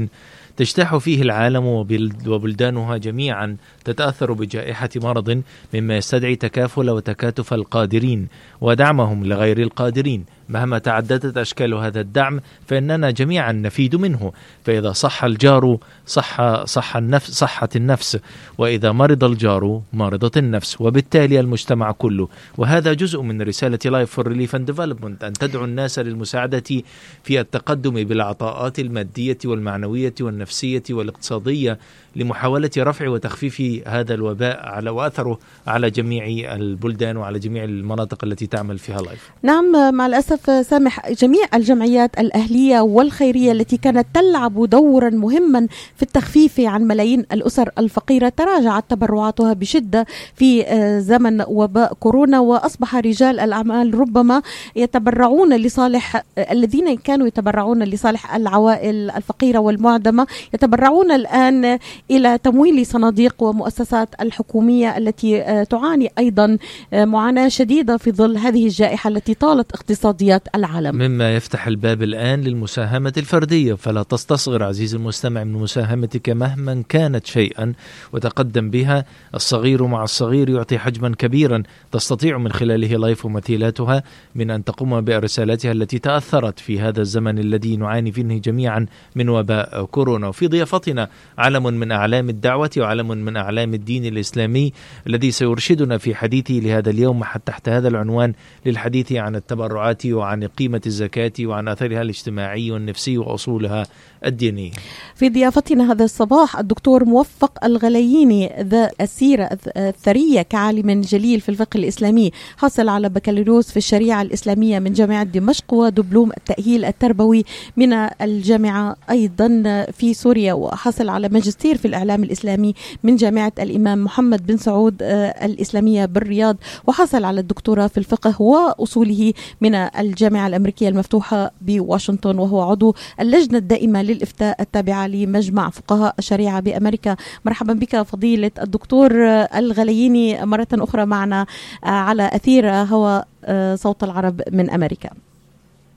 [0.58, 5.41] تجتاح فيه العالم وبل- وبلدانها جميعا تتأثر بجائحة مرض
[5.73, 8.27] مما يستدعي تكافل وتكاتف القادرين
[8.62, 10.25] ودعمهم لغير القادرين.
[10.49, 14.34] مهما تعددت أشكال هذا الدعم فإننا جميعا نفيد منه.
[14.65, 15.77] فإذا صح الجار
[16.08, 18.19] صح صح النفس صحت النفس.
[18.58, 20.82] وإذا مرض الجار مرضت النفس.
[20.82, 22.27] وبالتالي المجتمع كله.
[22.58, 26.84] وهذا جزء من رسالة Life for Relief and Development أن تدعو الناس للمساعدة
[27.23, 31.80] في التقدم بالعطاءات المادية والمعنوية والنفسية والاقتصادية.
[32.15, 38.78] لمحاولة رفع وتخفيف هذا الوباء على وأثره على جميع البلدان وعلى جميع المناطق التي تعمل
[38.78, 45.67] فيها Life نعم مع الأسف سامح جميع الجمعيات الأهلية والخيرية التي كانت تلعب دورا مهما
[45.95, 52.95] في التخفيف عن ملايين الأسر الفقيرة تراجعت تبرعاتها بشدة في آه، زمن وباء كورونا وأصبح
[52.95, 54.41] رجال الأعمال ربما
[54.76, 60.28] يتبرعون لصالح آه، الذين كانوا يتبرعون لصالح العوائل الفقيرة والمعدمة.
[60.54, 61.80] يتبرعون الآن
[62.12, 66.58] إلى تمويل صناديق ومؤسسات الحكومية التي آه، تعاني أيضا
[66.93, 70.95] آه، معاناة شديدة في ظل هذه الجائحة التي طالت اقتصاديات العالم.
[70.95, 73.74] مما يفتح الباب الآن للمساهمة الفردية.
[73.74, 77.74] فلا تستصغر عزيزي المستمع من مساهمتك مهما كانت شيئا
[78.13, 84.04] وتقدم بها الصغير مع الصغير يعطي حجما كبيرا تستطيع من خلاله لايف ومثيلاتها
[84.36, 89.86] من أن تقوم برسالتها التي تأثرت في هذا الزمن الذي نعاني فيه جميعا من وباء
[89.86, 90.28] كورونا.
[90.28, 94.73] وفي ضيافتنا علم من أعلام الدعوة وعلم من أعلام الدين الإسلامي
[95.07, 98.33] الذي سيرشدنا في حديثه لهذا اليوم تحت هذا العنوان
[98.65, 103.83] للحديث عن التبرعات وعن قيمة الزكاة وعن أثرها الاجتماعي والنفسي وأصولها
[104.25, 104.71] الدينية
[105.15, 111.77] في ضيافتنا هذا الصباح الدكتور موفق الغلييني ذا السيرة الث- الثرية كعالم جليل في الفقه
[111.77, 112.31] الإسلامي.
[112.57, 117.43] حصل على بكالوريوس في الشريعة الإسلامية من جامعة دمشق ودبلوم التأهيل التربوي
[117.77, 119.47] من الجامعة أيضا
[119.91, 120.53] في سوريا.
[120.53, 122.73] وحصل على ماجستير في الإعلام الإسلامي
[123.04, 126.58] من جامعة الإمام محمد بن سعود آه، الإسلامية بالرياض.
[126.88, 134.01] وحصل على الدكتوراه في الفقه وأصوله من الجامعة الأمريكية المفتوحة بواشنطن وهو عضو اللجنة الدائمة
[134.01, 137.15] للإفتاء التابعة لمجمع فقهاء الشريعة بأمريكا.
[137.45, 139.12] مرحبا بك فضيلة الدكتور
[139.56, 141.45] الغلييني مرة أخرى معنا
[141.86, 145.10] آه، على أثير آه، صوت العرب من أمريكا.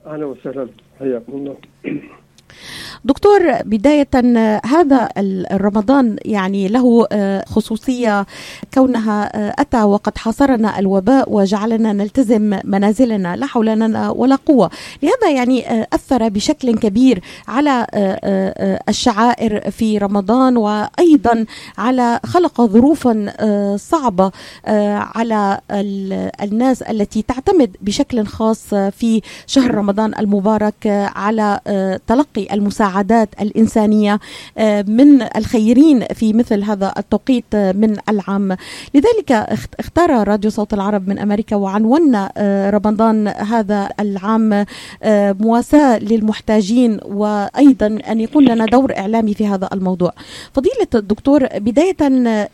[0.05, 0.67] أهلا وسهلا.
[0.99, 1.55] حياكم الله.
[3.05, 4.07] دكتور بداية
[4.65, 8.25] هذا ال- الرمضان يعني له آه، خصوصية
[8.73, 14.69] كونها آه، أتى وقد حاصرنا الوباء وجعلنا نلتزم منازلنا لا حول لنا ولا قوة.
[15.03, 17.87] لهذا يعني آه، أثر بشكل كبير على
[18.89, 21.45] الشعائر في رمضان وأيضا
[21.77, 23.33] على خلق ظروفا
[23.77, 24.31] صعبة
[25.15, 31.99] على ال- الناس التي تعتمد بشكل خاص في شهر رمضان المبارك على آه،
[32.53, 34.19] المساعدات الإنسانية
[34.57, 38.57] آه، من الخيرين في مثل هذا التوقيت آه، من العام.
[38.93, 44.65] لذلك اخت- اختار راديو صوت العرب من أمريكا وعنونا آه، رمضان هذا العام
[45.39, 50.11] مواساة للمحتاجين وأيضا أن يكون لنا دور إعلامي في هذا الموضوع.
[50.53, 51.95] فضيلة الدكتور بداية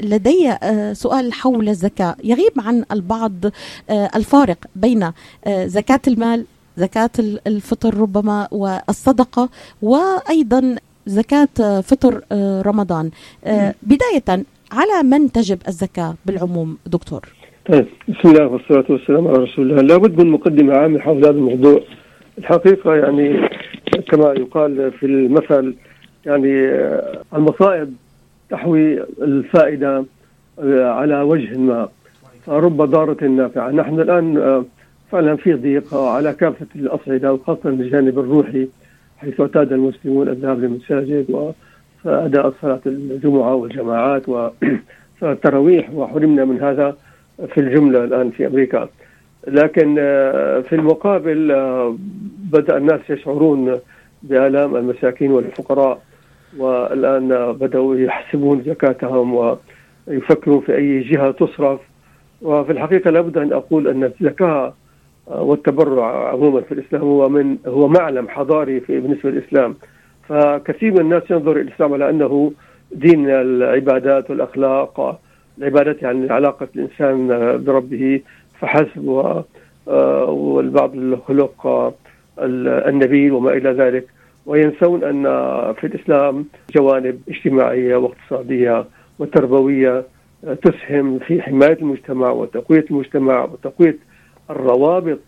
[0.01, 0.53] لدي
[0.93, 2.15] سؤال حول الزكاة.
[2.23, 3.33] يغيب عن البعض
[3.89, 5.11] الفارق بين
[5.49, 6.45] زكاة المال
[6.77, 9.49] زكاة ال- الفطر ربما والصدقة
[9.81, 13.09] وأيضا زكاة فطر آه، رمضان.
[13.45, 17.21] آه، بداية على من تجب الزكاة بالعموم دكتور؟
[17.71, 19.81] طيب بسم الله والصلاة والسلام على رسول الله.
[19.81, 21.81] لابد من مقدمة عامة حول هذا الموضوع.
[22.37, 23.49] الحقيقة يعني
[24.09, 25.75] كما يقال في المثل
[26.25, 27.93] يعني آه، المصائب
[28.49, 30.05] تحوي الفائدة
[30.99, 31.89] على وجه ما.
[32.47, 33.71] رب ضارة نافعة.
[33.71, 34.37] نحن الآن
[35.11, 38.67] فعلا في ضيق على كافة الأصعدة وخاصة الجانب الروحي
[39.17, 41.53] حيث اعتاد المسلمون الذهاب للمساجد
[42.05, 44.53] وأداء صلاة الجمعة والجماعات وصلاة
[45.33, 46.97] التراويح وحرمنا من هذا
[47.53, 48.89] في الجملة الآن في أمريكا.
[49.47, 51.95] لكن آه، في المقابل آه،
[52.51, 53.79] بدأ الناس يشعرون
[54.23, 56.01] بآلام المساكين والفقراء
[56.57, 59.57] والآن بدأوا يحسبون زكاتهم
[60.07, 61.79] ويفكرون في أي جهة تصرف.
[62.41, 64.73] وفي الحقيقة لابد أن أقول أن الزكاة
[65.27, 69.75] والتبرع عموما في الإسلام هو من هو معلم حضاري في بالنسبة للإسلام.
[70.29, 72.51] فكثير من الناس ينظر الإسلام على أنه
[72.91, 75.19] دين العبادات والأخلاق
[75.57, 77.27] العبادات يعني علاقة الإنسان
[77.65, 78.21] بربه
[78.59, 79.33] فحسب
[80.27, 81.93] والبعض الخلق
[82.39, 84.07] النبيل وما إلى ذلك.
[84.45, 85.23] وينسون أن
[85.73, 86.45] في الإسلام
[86.75, 88.85] جوانب اجتماعية واقتصادية
[89.19, 90.03] وتربوية
[90.63, 93.97] تسهم في حماية المجتمع وتقوية المجتمع وتقوية
[94.49, 95.19] الروابط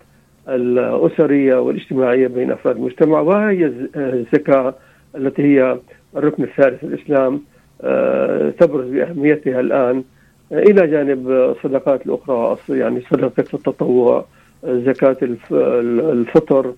[0.49, 4.75] الأسرية والاجتماعية بين أفراد المجتمع وهي الزكاة
[5.15, 5.77] التي هي
[6.15, 7.41] الركن الثالث الإسلام
[7.81, 10.03] آه، تبرز بأهميتها الآن.
[10.51, 14.25] إلى جانب الصدقات الأخرى يعني صدقة التطوع
[14.63, 15.17] زكاة
[15.51, 16.73] الفطر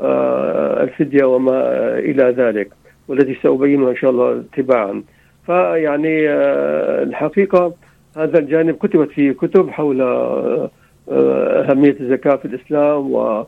[0.00, 1.60] آه، الفدية وما
[1.98, 2.70] إلى ذلك
[3.08, 5.02] والذي سأبينه إن شاء الله تباعا.
[5.46, 7.74] فيعني آه، الحقيقة
[8.16, 10.70] هذا الجانب كتبت فيه كتب حول آه،
[11.08, 13.46] أهمية الزكاة في الإسلام و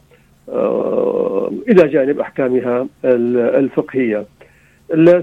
[1.68, 4.26] إلى جانب أحكامها الفقهية.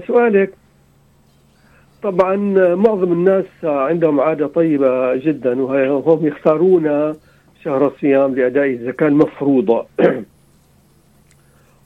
[0.06, 0.50] سؤالك
[2.02, 2.36] طبعا
[2.74, 7.14] معظم الناس عندهم عادة طيبة جدا وهم يختارون
[7.64, 9.86] شهر الصيام لأداء الزكاة المفروضة.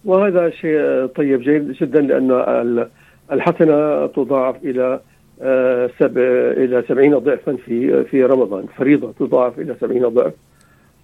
[0.04, 2.86] وهذا شيء طيب جيد جدا لأن
[3.32, 5.00] الحسنة تضاعف إلى
[5.42, 6.22] آه، سبع
[6.56, 8.64] إلى سبعين ضعفا في في رمضان.
[8.76, 10.32] فريضة تضاعف إلى سبعين ضعف.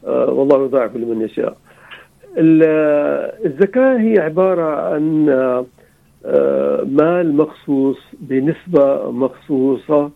[0.07, 1.57] آه، والله يضاعف لمن يشاء.
[3.47, 5.28] الزكاة هي عبارة عن
[6.26, 10.11] آه، مال مخصوص بنسبة مخصوصة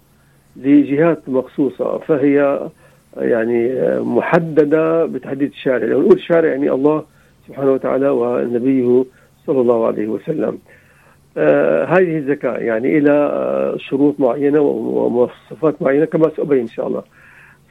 [0.57, 2.69] لجهات مخصوصة فهي
[3.17, 5.87] يعني محددة بتحديد الشارع.
[5.87, 7.05] لو نقول الشارع يعني الله
[7.49, 9.05] سبحانه وتعالى ونبيه
[9.47, 10.59] صلى الله عليه وسلم.
[11.89, 17.03] هذه الزكاة يعني إلى آه شروط معينة ومواصفات معينة كما سأبين إن شاء الله.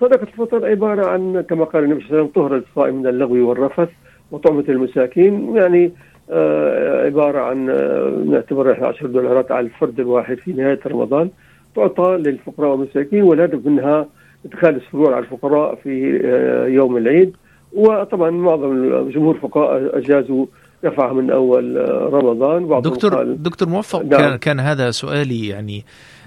[0.02, 3.50] صدقة الفطر عبارة عن كما قال النبي صلى الله عليه وسلم طهر للصائم من اللغو
[3.50, 3.90] والرفث
[4.32, 5.56] وطعمة المساكين.
[5.56, 5.92] يعني
[6.32, 11.30] آه عبارة عن آه نعتبر 10 دولارات على الفرد الواحد في نهاية رمضان.
[11.76, 14.06] تعطى للفقراء والمساكين والهدف منها
[14.46, 17.36] إدخال السرور على الفقراء في آه يوم العيد.
[17.74, 20.46] وطبعا معظم الجمهور الفقهاء أجازوا
[20.84, 22.82] دفعها من أول رمضان.
[22.82, 24.10] دكتور دكتور موفق نعم.
[24.10, 25.86] كان, كان هذا سؤالي يعني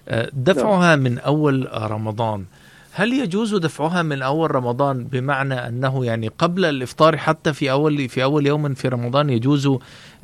[0.08, 0.98] آه، دفعها نعم.
[0.98, 2.44] من أول رمضان.
[2.92, 8.22] هل يجوز دفعها من أول رمضان؟ بمعنى أنه يعني قبل الإفطار حتى في اول في
[8.22, 9.70] أول يوم في رمضان يجوز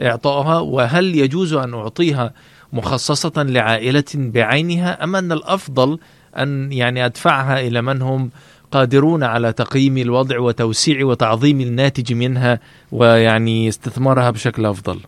[0.02, 2.32] اعطائها وهل يجوز أن أعطيها
[2.72, 5.98] مخصصة لعائلة بعينها؟ أم أن الأفضل
[6.38, 8.30] أن يعني أدفعها إلى من هم؟
[8.70, 12.60] قادرون على تقييم الوضع وتوسيع وتعظيم الناتج منها
[12.92, 14.98] ويعني استثمارها بشكل أفضل.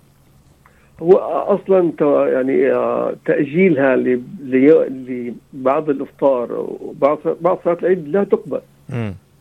[1.02, 1.12] هو
[1.56, 1.92] أصلا
[2.28, 8.60] يعني آه، تأجيلها لبعض الإفطار وبعض بعض صلاة العيد لا تقبل.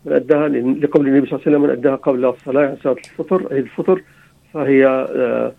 [0.05, 3.47] من أداها لقول النبي صلى الله عليه وسلم من أداها قبل الصلاة يعني صلاة الفطر
[3.51, 4.01] عيد الفطر
[4.53, 5.51] فهي آه،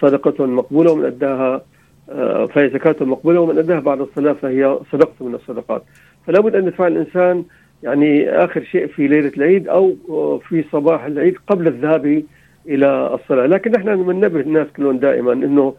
[0.00, 1.62] صدقة مقبولة ومن أداها
[2.10, 5.82] آه، فهي زكاة مقبولة ومن أداها بعد الصلاة فهي صدقة من الصدقات.
[6.26, 7.44] فلا بد أن يدفع الإنسان
[7.82, 9.96] يعني آخر شيء في ليلة العيد أو
[10.48, 12.22] في صباح العيد قبل الذهاب
[12.68, 15.74] إلى الصلاة، لكن نحن بننبه الناس كلهم دائما إنه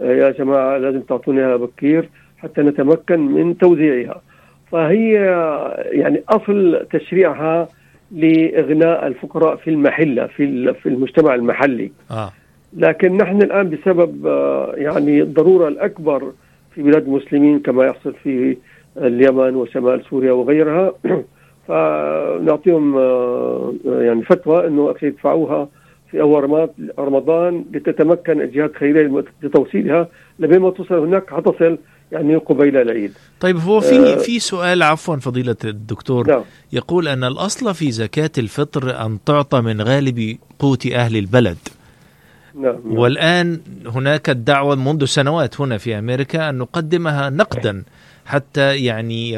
[0.00, 4.22] آه، يا جماعة لازم تعطونها بكير حتى نتمكن من توزيعها.
[4.72, 5.12] فهي
[5.92, 7.68] يعني أصل تشريعها
[8.12, 11.92] لإغناء الفقراء في المحلة في في المجتمع المحلي.
[12.10, 12.32] آه.
[12.76, 16.32] لكن نحن الآن بسبب آه، يعني الضرورة الأكبر
[16.74, 18.56] في بلاد المسلمين كما يحصل في
[18.96, 20.92] اليمن وشمال سوريا وغيرها
[21.72, 25.68] فنعطيهم آه، يعني فتوى إنه يدفعوها
[26.10, 26.68] في أول
[26.98, 30.08] رمضان لتتمكن الجهات الخيرية لتوصيلها
[30.38, 31.78] لبين ما توصل هناك حتصل
[32.12, 33.12] يعني قبيل العيد.
[33.40, 36.42] طيب هو في آه في سؤال عفوا فضيلة الدكتور نعم.
[36.72, 41.58] يقول أن الأصل في زكاة الفطر أن تعطى من غالب قوت أهل البلد.
[42.54, 42.76] نعم.
[42.84, 42.98] نعم.
[42.98, 47.82] والآن هناك الدعوة منذ سنوات هنا في أمريكا أن نقدمها نقدا
[48.26, 49.30] حتى يعني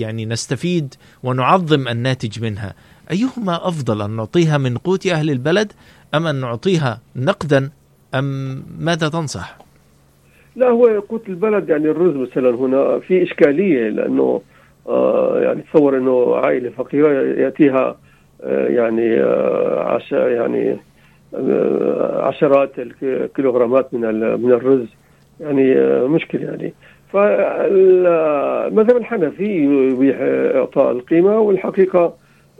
[0.00, 2.74] يعني نستفيد ونعظم الناتج منها.
[3.10, 5.72] أيهما أفضل أن نعطيها من قوت أهل البلد
[6.14, 7.70] أم أن نعطيها نقدا
[8.14, 9.58] أم ماذا تنصح؟
[10.56, 14.40] لا هو قوت البلد يعني الرز مثلا هنا في إشكالية لأنه
[14.88, 17.96] آه يعني تصور أنه عائلة فقيرة يأتيها
[18.42, 20.76] آه يعني آه عشاء يعني
[21.34, 24.00] آه، عشرات الكيلوغرامات من
[24.40, 24.86] من الرز.
[25.40, 26.74] يعني آه، مشكلة يعني.
[27.12, 30.16] فالمذهب الحنفي يبيح
[30.56, 32.14] إعطاء القيمة والحقيقة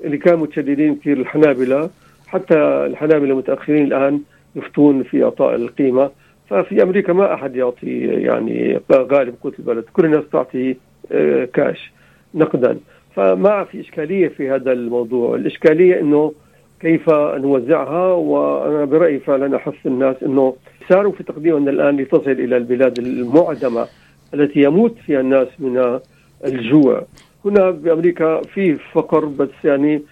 [0.04, 1.90] اللي كانوا متشددين كثير الحنابلة
[2.26, 4.20] حتى الحنابلة متاخرين الآن
[4.56, 6.10] يفتون في إعطاء القيمة.
[6.50, 10.76] ففي أمريكا ما أحد يعطي يعني غالب قوت البلد كل الناس تعطي
[11.12, 11.92] آه، كاش
[12.34, 12.78] نقدا.
[13.16, 15.36] فما في إشكالية في هذا الموضوع.
[15.36, 16.32] الإشكالية إنه
[16.80, 20.54] كيف نوزعها وأنا برأيي فعلا أحث الناس إنه
[20.88, 23.86] ساروا في تقديمنا الآن لتصل إلى البلاد المعدمة.
[24.34, 25.98] التي يموت فيها الناس من
[26.44, 27.02] الجوع
[27.44, 30.02] هنا بأمريكا في فقر بس يعني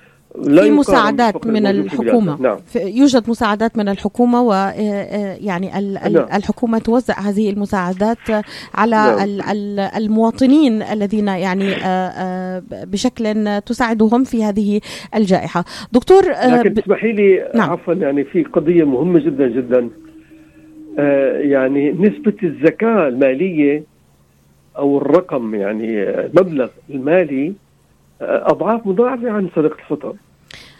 [0.45, 2.41] لا في مساعدات من الحكومة.
[2.43, 6.27] نعم يوجد مساعدات من الحكومة ويعني نعم.
[6.35, 8.19] الحكومة توزع هذه المساعدات
[8.75, 9.19] على نعم.
[9.25, 14.81] ال- ال- المواطنين الذين يعني آه، آه، بشكل تساعدهم في هذه
[15.15, 17.71] الجائحة دكتور آه، لكن تسمحي لي نعم.
[17.71, 19.89] عفوا يعني في قضية مهمة جدا جدا
[20.99, 23.83] آه، يعني نسبة الزكاة المالية
[24.79, 27.55] أو الرقم يعني المبلغ المالي
[28.23, 30.15] آه، أضعاف مضاعفة عن صدقه الفطر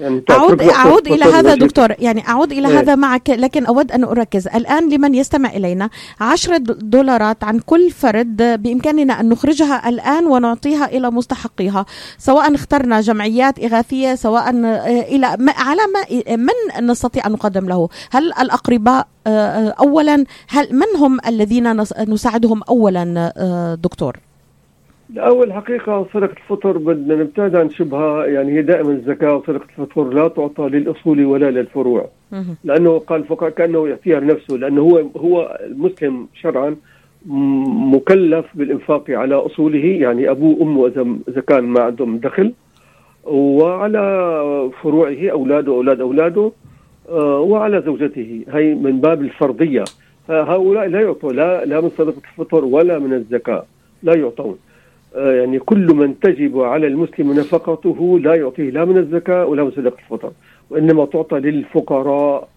[0.01, 1.59] يعني أعود أعود إلى هذا واجب.
[1.67, 1.95] دكتور.
[1.99, 2.81] يعني أعود إلى إيه.
[2.81, 4.49] هذا معك لكن أود أن أركز.
[4.49, 5.91] الآن لمن يستمع إلينا
[6.21, 11.87] عشرة دولارات عن كل فرد بإمكاننا أن نخرجها الآن ونعطيها إلى مستحقيها
[12.19, 15.27] سواء اخترنا جمعيات إغاثية سواء آه، إلى
[15.57, 21.19] على ما من نستطيع أن نقدم له؟ هل الأقرباء آه، آه، أولا؟ هل من هم
[21.27, 24.17] الذين نس- نساعدهم أولا دكتور؟
[25.17, 30.29] أول حقيقة صدقة الفطر بدنا نبتعد عن شبهة يعني هي دائما الزكاة وصدقة الفطر لا
[30.29, 32.09] تعطى للأصول ولا للفروع.
[32.65, 36.77] لأنه قال الفقهاء كأنه يعطيها لنفسه لأنه هو هو المسلم شرعا
[37.27, 42.53] مكلف بالإنفاق على أصوله يعني أبوه وأمه إذا إذا كان ما عندهم دخل
[43.25, 46.53] وعلى فروعه أولاده أولاد أولاده
[47.09, 49.85] آه، وعلى زوجته هي من باب الفرضية.
[50.29, 53.65] فهؤلاء لا يعطوا لا لا من صدقة الفطر ولا من الزكاة
[54.03, 54.59] لا يعطون.
[55.15, 59.97] يعني كل من تجب على المسلم نفقته لا يعطيه لا من الزكاة ولا من صدقة
[59.99, 60.33] الفطر
[60.71, 62.49] وإنما تعطى للفقراء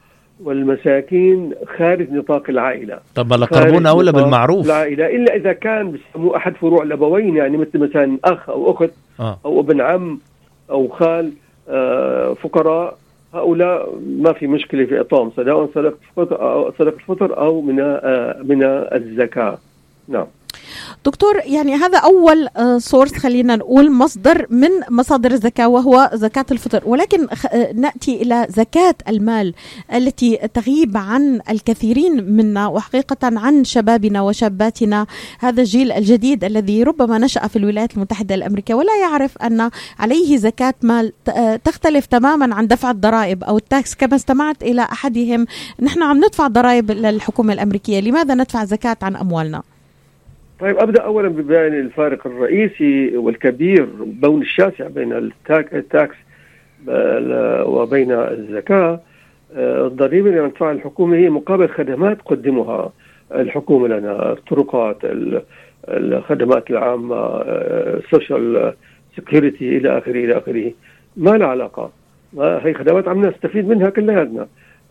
[0.43, 2.99] والمساكين خارج نطاق العائلة.
[3.15, 4.65] طب الأقربون أولى بالمعروف.
[4.65, 9.39] العائلة إلا إذا كان بيسموه أحد فروع الأبوين يعني مثل مثلا أخ أو أخت آه.
[9.45, 10.19] أو ابن عم
[10.69, 11.31] أو خال
[11.69, 12.97] آه، فقراء
[13.33, 18.41] هؤلاء ما في مشكلة في إعطائهم سواء صدقة الفطر أو صدقة الفطر أو من آه،
[18.43, 19.57] من الزكاة.
[20.07, 20.25] نعم.
[21.05, 22.49] دكتور يعني هذا أول
[22.81, 26.81] سورس خلينا نقول مصدر من مصادر الزكاة وهو زكاة الفطر.
[26.85, 29.53] ولكن آه، نأتي إلى زكاة المال
[29.93, 35.05] التي تغيب عن الكثيرين منا وحقيقة عن شبابنا وشاباتنا.
[35.39, 40.73] هذا الجيل الجديد الذي ربما نشأ في الولايات المتحدة الأمريكية ولا يعرف أن عليه زكاة
[40.81, 43.95] مال آه، تختلف تماما عن دفع الضرائب أو ال tax.
[43.95, 45.45] كما استمعت إلى أحدهم
[45.79, 49.63] نحن عم ندفع ضرائب للحكومة الأمريكية لماذا ندفع زكاة عن أموالنا؟
[50.61, 56.15] طيب أبدأ اولا ببيان الفارق الرئيسي والكبير والبون الشاسع بين التاك ال tax
[57.67, 58.99] وبين الزكاة.
[59.55, 62.91] آه، الضريبة اللي تدفعها الحكومة هي مقابل خدمات تقدمها
[63.35, 65.41] الحكومة لنا الطرقات ال-
[65.87, 68.73] الخدمات العامة ال Social
[69.17, 70.71] Security إلى آخره إلى آخره.
[71.17, 71.91] ما لها علاقة.
[72.39, 74.47] هي خدمات عم نستفيد منها كلياتنا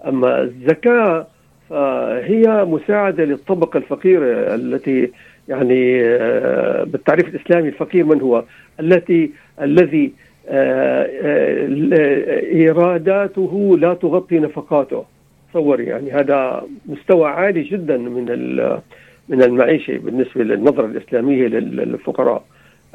[0.06, 1.26] أما الزكاة
[1.70, 5.10] فهي مساعدة للطبقة الفقيرة التي
[5.50, 8.44] يعني آه، بالتعريف الإسلامي الفقير من هو؟
[8.80, 9.30] التي
[9.62, 10.12] الذي
[10.48, 15.04] آه، آه، إيراداته لا تغطي نفقاته.
[15.50, 18.24] تصور يعني هذا مستوى عالي جدا من
[19.28, 22.44] من المعيشة بالنسبة للنظرة الإسلامية لل- للفقراء.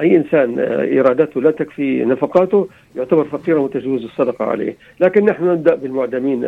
[0.02, 6.42] أي إنسان إيراداته لا تكفي نفقاته يعتبر فقيرا وتجوز الصدقة عليه، لكن نحن نبدأ بالمعدمين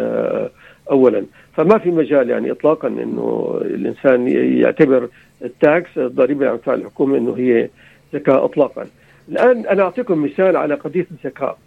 [0.91, 4.27] اولا، فما في مجال يعني اطلاقا إنه الإنسان
[4.61, 5.09] يعتبر
[5.43, 7.69] التاكس الضريبه اللي عم تدفعها الحكومة إنه هي
[8.13, 8.85] زكاه اطلاقا.
[9.29, 11.57] الآن أنا أعطيكم مثال على قضية الزكاه.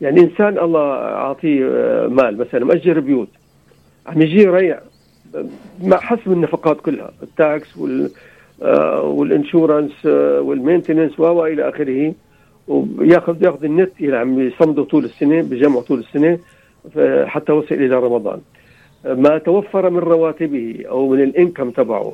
[0.00, 3.28] يعني إنسان الله أعطيه آه، مال مثلا مأجر بيوت.
[4.06, 4.80] عم يجي ريع
[5.82, 7.10] مع حسب النفقات كلها.
[7.22, 8.10] ال tax وال
[8.62, 12.14] آه، وال insurance آه، وال maintenance و إلى آخره.
[12.68, 16.38] ويأخذ يأخذ النت اللي عم يصمده طول السنة بجمعه طول السنة
[17.26, 18.40] حتى وصل إلى رمضان.
[19.04, 22.12] ما توفر من رواتبه أو من ال income تبعه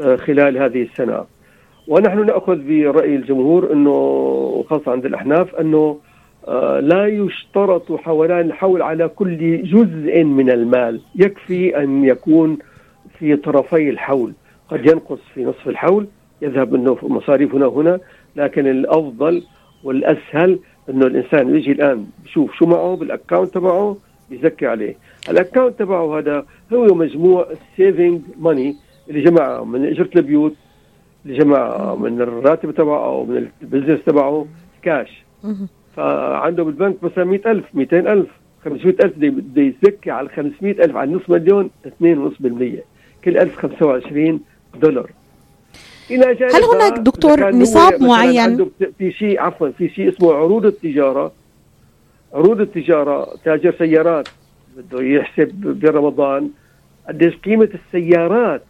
[0.00, 1.24] آه، خلال هذه السنة.
[1.88, 3.90] ونحن نأخذ برأي الجمهور إنه
[4.58, 5.98] وخاصة عند الأحناف إنه
[6.48, 11.00] آه، لا يشترط حولان الحول على كل جزء من المال.
[11.16, 12.58] يكفي أن يكون
[13.18, 14.32] في طرفي الحول.
[14.68, 16.06] قد ينقص في نصف الحول
[16.42, 18.00] يذهب منه مصاريف هنا وهنا
[18.36, 19.42] لكن الأفضل
[19.84, 20.58] والأسهل
[20.90, 23.96] إنه الإنسان يجي الآن بشوف شو معه بال account تبعه
[24.30, 24.96] يزكي عليه.
[25.28, 28.76] ال account تبعه هذا هو مجموع ال saving money
[29.08, 30.54] اللي جمعه من إجرة البيوت
[31.26, 34.46] اللي جمعه من الراتب تبعه أو من ال business تبعه
[34.82, 35.24] كاش.
[35.96, 38.26] فعنده بالبنك مثلا 100000 200000
[38.64, 41.90] 500000 بده يزكي على 500000 على نص مليون 2.5%
[43.24, 44.40] كل 1000 25
[44.82, 45.10] دولار
[46.56, 51.32] هل هناك دكتور نصاب معين؟ في شيء عفوا في شيء اسمه عروض التجارة
[52.34, 54.28] عروض التجارة تاجر سيارات
[54.76, 56.50] بده يحسب برمضان
[57.08, 58.62] قديش قيمة السيارات.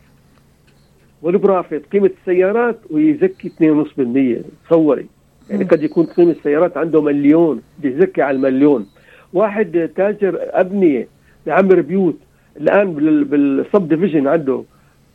[1.23, 5.07] وال profit قيمة السيارات ويزكي 2.5% تصوري.
[5.51, 5.65] يعني.
[5.65, 7.63] قد يكون قيمة السيارات عنده مليون.
[7.79, 8.87] بيزكي على المليون.
[9.33, 11.09] واحد تاجر أبنية
[11.47, 12.17] بيعمر بيوت.
[12.57, 14.63] الآن بال- بال subdivision عنده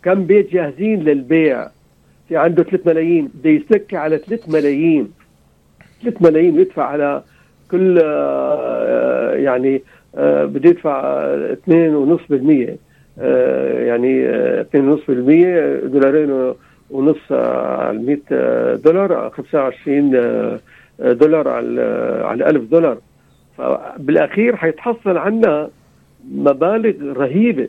[0.03, 1.67] كم بيت جاهزين للبيع.
[2.29, 3.29] في عنده 3 ملايين.
[3.35, 5.11] بده يزكي على 3 ملايين.
[6.03, 6.59] 3 ملايين.
[6.59, 7.23] يدفع على
[7.71, 9.81] كل آه، يعني
[10.45, 12.77] بده يدفع آه، 2.5%
[13.19, 16.55] آه، يعني آه، 2.5% دولارين و-
[16.91, 20.59] ونص آه، على 100 آه، دولار 25 آه،
[21.01, 21.81] آه، دولار على
[22.25, 22.97] على 1000 دولار.
[23.57, 25.69] فبالأخير حيتحصل عنا
[26.31, 27.67] مبالغ رهيبة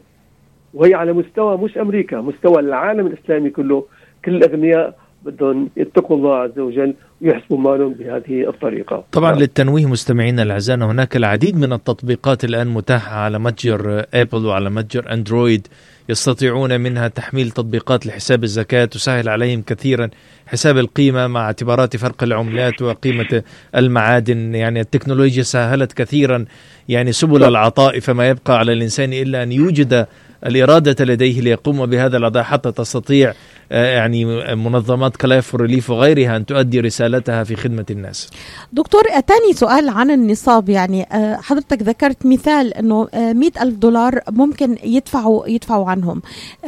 [0.74, 3.84] وهي على مستوى مش أمريكا مستوى العالم الإسلامي كله.
[4.24, 9.40] كل الأغنياء بدهم يتقوا الله عز وجل ويحسبوا مالهم بهذه الطريقة طبعا نعم.
[9.40, 15.66] للتنويه مستمعينا الأعزاء هناك العديد من التطبيقات الآن متاحة على متجر ابل وعلى متجر اندرويد
[16.08, 20.10] يستطيعون منها تحميل تطبيقات لحساب الزكاة تسهل عليهم كثيرا
[20.46, 23.42] حساب القيمة مع اعتبارات فرق العملات وقيمة
[23.76, 26.44] المعادن يعني التكنولوجيا سهلت كثيرا
[26.88, 30.06] يعني سبل العطاء فما يبقى على الإنسان إلا أن يوجد
[30.46, 33.34] الإرادة لديه ليقوم بهذا الأداء حتى تستطيع
[33.70, 34.24] يعني
[34.56, 38.30] منظمات كلايف Relief وغيرها أن تؤدي رسالتها في خدمة الناس.
[38.72, 40.68] دكتور أتاني سؤال عن النصاب.
[40.68, 46.22] يعني آه، حضرتك ذكرت مثال أنه مئة ألف دولار ممكن يدفعوا يدفعوا عنهم.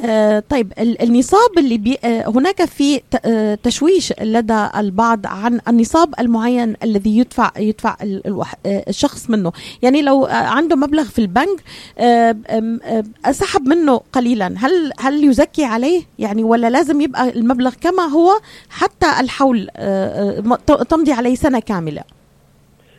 [0.07, 6.15] آه، طيب ال- النصاب اللي بي آه، هناك في آه، تشويش لدى البعض عن النصاب
[6.21, 9.53] المعين الذي يدفع يدفع آه، الشخص منه.
[9.83, 11.61] يعني لو آه، عنده مبلغ في البنك
[11.99, 14.55] آه، آه، سحب منه قليلا.
[14.59, 18.31] هل هل يزكي عليه؟ يعني ولا لازم يبقى المبلغ كما هو
[18.71, 22.03] حتى الحول آه، آه، تمضي عليه سنة كاملة.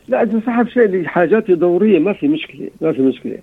[0.08, 3.38] لا إذا سحب شيء لحاجات ضرورية ما في مشكلة ما في مشكلة.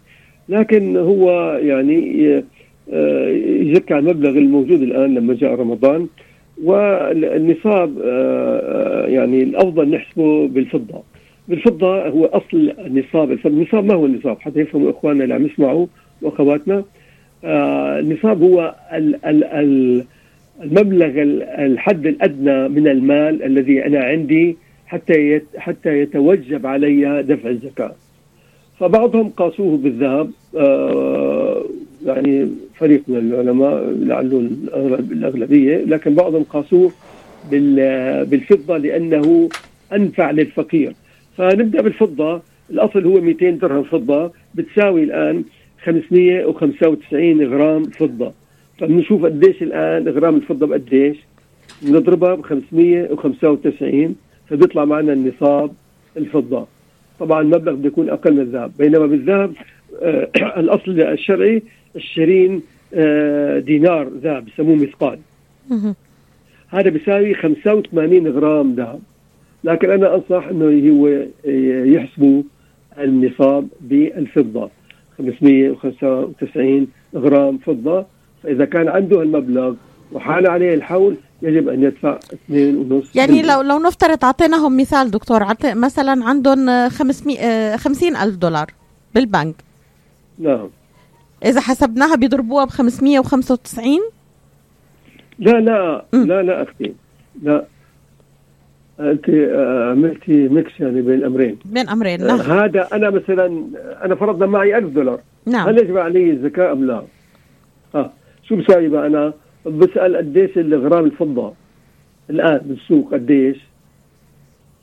[0.49, 2.27] لكن هو يعني
[2.93, 6.07] آه، على المبلغ الموجود الآن لما جاء رمضان
[6.63, 7.97] والنصاب
[9.07, 11.03] يعني الأفضل نحسبه بالفضة.
[11.47, 13.31] بالفضة هو أصل النصاب.
[13.45, 15.87] النصاب ما هو النصاب؟ حتى يفهموا إخواننا اللي عم يسمعوا
[16.21, 16.83] وأخواتنا
[17.43, 20.05] النصاب هو ال ال ال
[20.63, 24.57] المبلغ ال- الحد الأدنى من المال الذي أنا عندي
[24.87, 27.91] حتى حتى يتوجب علي دفع الزكاة.
[28.79, 31.65] فبعضهم قاسوه بالذهب آه
[32.05, 34.49] يعني فريق من العلماء لعله
[35.11, 36.91] الأغلبية لكن بعضهم قاسوه
[37.51, 39.49] بال- بالفضة لأنه
[39.93, 40.93] أنفع للفقير.
[41.37, 45.43] فنبدأ بالفضة الأصل هو 200 درهم فضة بتساوي الآن
[45.83, 48.33] 595 غرام فضة.
[48.79, 51.17] فبنشوف قديش الآن غرام الفضه بقديش؟
[51.81, 54.15] بنضربها ب 595
[54.49, 55.71] فبيطلع معنا النصاب
[56.17, 56.67] الفضة.
[57.19, 59.53] طبعا المبلغ بده يكون أقل من الذهب، بينما بالذهب
[60.01, 61.61] آه الأصل الشرعي
[61.95, 62.61] 20
[62.93, 65.19] آه دينار ذهب بسموه مثقال.
[66.67, 68.99] هذا بيساوي 85 غرام ذهب.
[69.63, 71.25] لكن أنا أنصح إنه هو
[71.85, 72.43] يحسبوا
[72.99, 74.69] النصاب بالفضة
[75.17, 78.05] 595 غرام فضة
[78.43, 79.73] فإذا كان عنده المبلغ
[80.11, 82.19] وحال عليه الحول يجب أن يدفع
[82.49, 88.15] 2.5 يعني لو لو نفترض أعطيناهم مثال دكتور عط- مثلا عندهم آه، 500 آه، 50
[88.15, 88.65] ألف دولار
[89.15, 89.55] بالبنك.
[90.39, 90.69] نعم.
[91.45, 93.99] إذا حسبناها بيضربوها ب 595
[95.39, 96.23] لا لا مم.
[96.27, 96.93] لا لا أختي.
[97.43, 97.65] لا.
[98.99, 102.39] أنت آه، عملتي ميكس يعني بين الامرين بين أمرين آه، نعم.
[102.59, 103.63] هذا أنا مثلا
[104.05, 105.19] أنا فرضنا معي 1000 دولار.
[105.45, 105.67] نعم.
[105.69, 107.01] هل يجب علي الزكاه أم لا؟
[108.49, 109.33] شو بساوي بقى أنا؟
[109.65, 111.53] بسأل قديش الغرام الفضة
[112.29, 113.57] الآن بالسوق قديش؟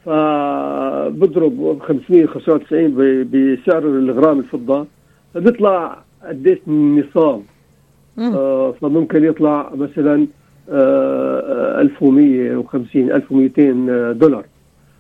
[0.05, 4.87] فبضرب 595 ب- بسعر الغرام الفضة
[5.35, 5.99] فبيطلع
[6.29, 7.43] قديش النصاب.
[8.19, 10.27] آه، فممكن يطلع مثلا
[10.71, 14.45] آه، 1150 1200 دولار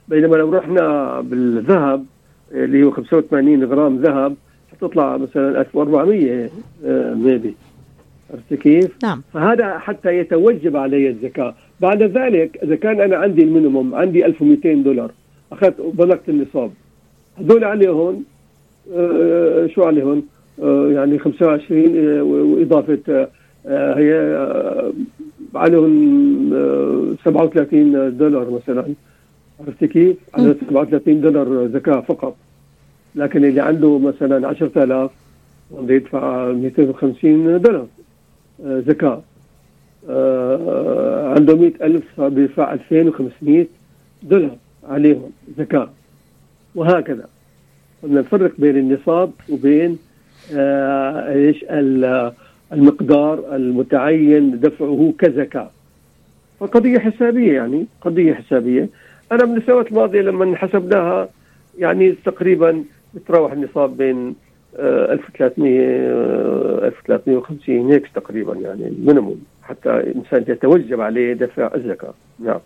[0.08, 2.04] بينما لو رحنا بالذهب
[2.52, 4.34] اللي هو 85 غرام ذهب
[4.72, 6.50] حتطلع مثلا 1400
[7.14, 7.54] maybe
[8.30, 9.22] عرفت كيف؟ نعم.
[9.32, 11.54] فهذا حتى يتوجب علي الزكاة.
[11.80, 15.10] بعد ذلك إذا كان أنا عندي ال minimum عندي 1200 دولار
[15.52, 16.70] أخذت بلغت النصاب.
[17.38, 18.24] هدول عليهم
[18.96, 20.22] آه، شو عليهم
[20.62, 23.28] آه، يعني 25 آه، وإضافة
[23.66, 24.92] آه، هي آه،
[25.54, 28.84] عليهم آه، 37 دولار مثلا.
[29.60, 32.36] عرفت كيف؟ على 37 دولار زكاة فقط.
[33.14, 35.10] لكن اللي عنده مثلا 10000
[35.70, 37.80] بده يدفع 250 دولار.
[37.80, 37.86] آه،
[38.64, 39.22] زكاه
[40.10, 43.66] آه، عنده 100000 بيدفع 2500
[44.22, 44.56] دولار
[44.88, 45.88] عليهم زكاه
[46.74, 47.28] وهكذا.
[48.02, 49.98] بدنا نفرق بين النصاب وبين
[50.54, 52.32] آه، إيش؟ ال-
[52.72, 55.70] المقدار المتعين دفعه كزكاه
[56.60, 58.88] فقضية حسابية يعني قضية حسابية.
[59.32, 61.28] أنا من السنوات الماضية لما حسبناها
[61.78, 62.84] يعني تقريبا
[63.14, 64.34] بتراوح النصاب بين آه،
[64.78, 72.60] 1300 آه، 1350 هيك تقريبا يعني المينيموم حتى الانسان يتوجب عليه دفع الزكاة نعم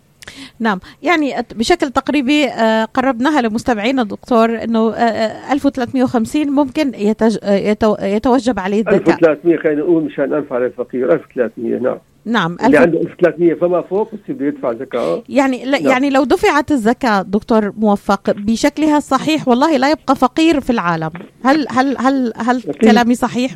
[0.59, 6.91] نعم يعني بشكل تقريبي آه، قربناها لمستمعينا دكتور إنه آه، آه، 1350 ممكن.
[6.95, 8.05] آه،.
[8.05, 12.77] يتوجب عليه الزكاة 1300 خلينا نقول مشان أنفع للفقير 1300 نعم نعم اللي.
[12.77, 15.91] عنده 1300 فما فوق بصير بده يدفع زكاة يعني لا نعم.
[15.91, 21.09] يعني لو دفعت الزكاة دكتور موفق بشكلها الصحيح والله لا يبقى فقير في العالم
[21.43, 22.75] هل هل هل هل أكيد.
[22.75, 23.51] كلامي صحيح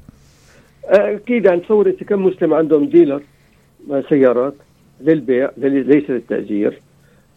[0.86, 3.22] أكيد يعني تصور انت كم مسلم عندهم ديلر
[3.92, 4.54] آه، سيارات
[5.02, 6.82] للبيع لل- ليس للتأجير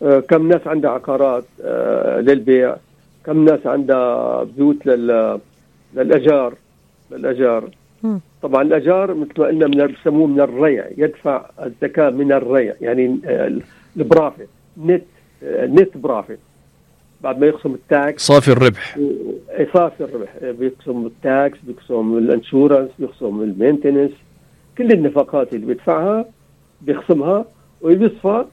[0.03, 2.76] آه، كم ناس عندها عقارات آه، للبيع
[3.26, 5.41] كم ناس عندها بيوت لل
[5.95, 6.55] للأجار
[7.11, 7.70] للأجار.
[8.43, 13.59] طبعا الأجار مثل ما قلنا من بسموه من الريع يدفع الزكاة من الريع يعني آه،
[13.97, 14.49] ال profit
[14.85, 15.03] net
[15.43, 16.39] آه، net profit
[17.21, 18.23] بعد ما يقسم ال tax.
[18.27, 18.99] صافي الربح.
[19.59, 20.29] اي صافي الربح.
[20.43, 24.11] بيقسم ال tax بيقسم ال insurance بيقسم ال maintenance
[24.79, 26.25] كل النفقات اللي بيدفعها
[26.83, 27.45] بيخصمها
[27.83, 28.45] وبيصفى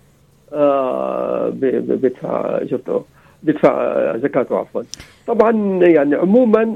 [0.53, 3.05] آه بي- بي- بيدفع اجرته
[3.43, 4.81] بيدفع آه، زكاته عفوا.
[5.27, 5.51] طبعا
[5.83, 6.75] يعني عموما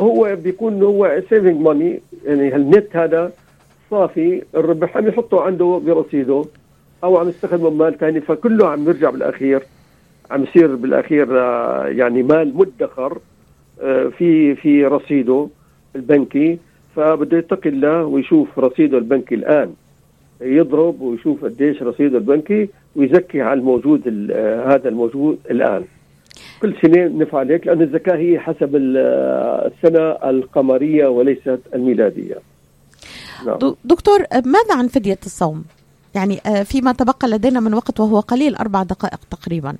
[0.00, 3.32] هو بيكون هو saving money يعني النت هذا
[3.90, 6.44] صافي الربح عم يحطه عنده برصيده
[7.04, 9.62] أو عم يستخدمه مال ثاني فكله عم يرجع بالأخير
[10.30, 13.18] عم يصير بالأخير آه، يعني مال مدخر
[13.82, 15.48] آه، في في رصيده
[15.96, 16.58] البنكي
[16.96, 19.72] فبده يتقي الله ويشوف رصيده البنكي الآن.
[20.40, 25.84] يضرب ويشوف قديش رصيده البنكي ويزكي على الموجود ال- آه، هذا الموجود الآن.
[26.62, 32.38] كل سنة نفعل هيك لأن الزكاة هي حسب ال- آه، السنة القمرية وليست الميلادية.
[33.46, 33.58] نعم.
[33.84, 35.64] دكتور آه، ماذا عن فدية الصوم؟
[36.14, 39.76] يعني آه، فيما تبقى لدينا من وقت وهو قليل أربع دقائق تقريبا.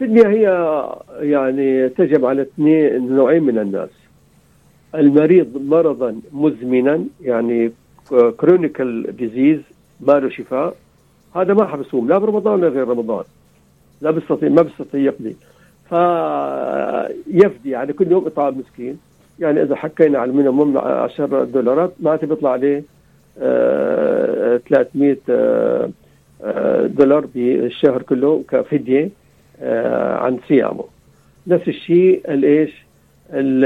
[0.00, 0.42] الفدية هي
[1.20, 3.90] يعني تجب على اثنين نوعين من الناس.
[4.94, 7.72] المريض مرضا مزمنا يعني
[8.36, 9.60] chronical disease
[10.00, 10.74] ما له شفاء.
[11.36, 13.24] هذا ما حيصوم لا برمضان ولا غير رمضان.
[14.00, 15.36] لا بيستطيع ما بيستطيع يقضي.
[15.88, 18.98] فيفدي يعني كل يوم إطعام مسكين.
[19.38, 22.84] يعني إذا حكينا على ال minimum 10 دولارات معناته بيطلع عليه
[23.40, 29.10] آه، 300 آه، دولار بالشهر كله كفدية
[29.62, 30.84] آه، عن صيامه.
[31.46, 32.86] نفس الشيء الايش
[33.32, 33.64] ال-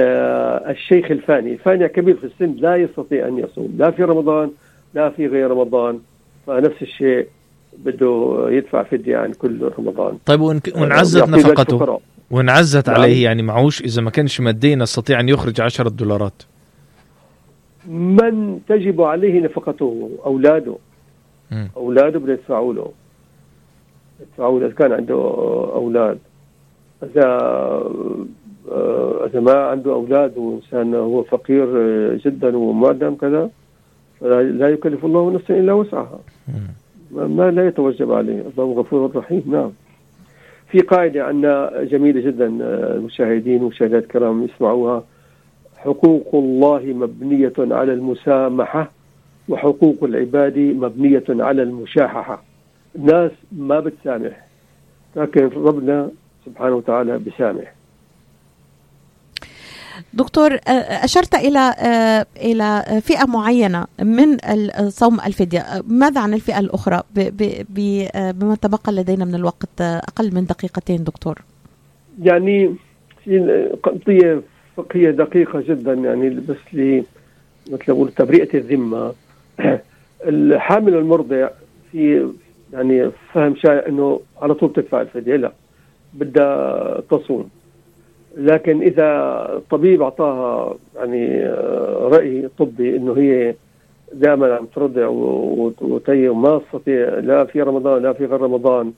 [0.71, 1.53] الشيخ الفاني.
[1.53, 3.75] الفاني كبير في السن لا يستطيع أن يصوم.
[3.79, 4.51] لا في رمضان
[4.95, 6.01] لا في غير رمضان.
[6.47, 7.27] فنفس الشيء
[7.79, 12.01] بده يدفع فدية عن كل رمضان طيب وإن وانعزت نفقته.
[12.31, 13.01] وانعزت نعم.
[13.01, 16.43] عليه يعني معوش إذا ما كانش ماديا يستطيع أن يخرج 10 دولارات
[17.89, 20.77] من تجب عليه نفقته أولاده
[21.51, 21.71] مم.
[21.77, 22.93] أولاده بده يدفعوا له
[24.21, 25.15] يدفعوا له إذا كان عنده
[25.75, 26.19] أولاد
[27.03, 27.39] إذا
[28.73, 33.51] آه، إذا ما عنده أولاد وإنسان هو فقير آه، جدا ومعدم كذا
[34.23, 36.80] لا يكلف الله نفسا إلا وسعها مم.
[37.11, 38.43] ما- لا يتوجب عليه.
[38.59, 39.43] الله غفور رحيم.
[39.47, 39.71] نعم.
[40.71, 42.47] في قاعدة عندنا جميلة جدا
[42.97, 45.05] المشاهدين والمشاهدات الكرام يسمعوها.
[45.77, 48.91] حقوق الله مبنية على المسامحة
[49.49, 52.43] وحقوق العباد مبنية على المشاححة.
[52.97, 54.47] الناس ما بتسامح
[55.17, 56.11] لكن ربنا
[56.47, 57.75] سبحانه وتعالى بسامح
[60.15, 60.59] دكتور
[61.05, 61.75] أشرت إلى
[62.37, 64.37] إلى فئة معينة من
[64.89, 65.65] صوم الفدية.
[65.89, 67.03] ماذا عن الفئة الأخرى؟
[67.69, 71.39] بما تبقى لدينا من الوقت أقل من دقيقتين دكتور.
[72.23, 72.75] يعني
[73.83, 74.43] قضية
[74.77, 77.05] فقهية دقيقة جدا يعني بس لي
[77.71, 79.13] مثل تبرئة الذمة.
[80.25, 81.49] الحامل المرضع
[81.93, 82.31] في
[82.73, 85.53] يعني فهم شائع إنه على طول تدفع الفدية لا
[86.15, 87.49] بدها تصوم.
[88.37, 89.07] لكن إذا
[89.57, 93.55] الطبيب أعطاها يعني آه، رأي طبي إنه هي
[94.13, 95.07] دائما عم ترضع
[95.81, 98.93] وتي وما تستطيع لا في رمضان لا في غير رمضان.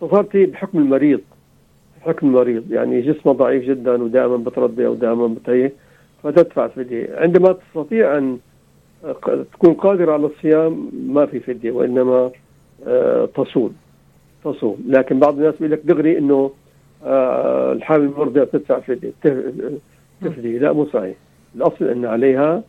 [0.00, 1.20] فصارت هي بحكم المريض
[2.00, 2.72] حكم المريض.
[2.72, 5.72] يعني جسمه ضعيف جدا ودائما بترضي أو دائما بتهيه
[6.22, 7.08] فتدفع فدية.
[7.16, 8.38] عندما تستطيع أن
[9.52, 12.30] تكون قادر على الصيام ما في فدية وإنما
[12.86, 13.74] آه، تصوم
[14.44, 14.84] تصوم.
[14.88, 16.50] لكن بعض الناس بيقول لك دغري آه،
[17.04, 19.12] الحامل المرضعه تدفع فديه
[20.22, 21.14] تفدي لا مو صحيح.
[21.56, 22.62] الأصل أن عليها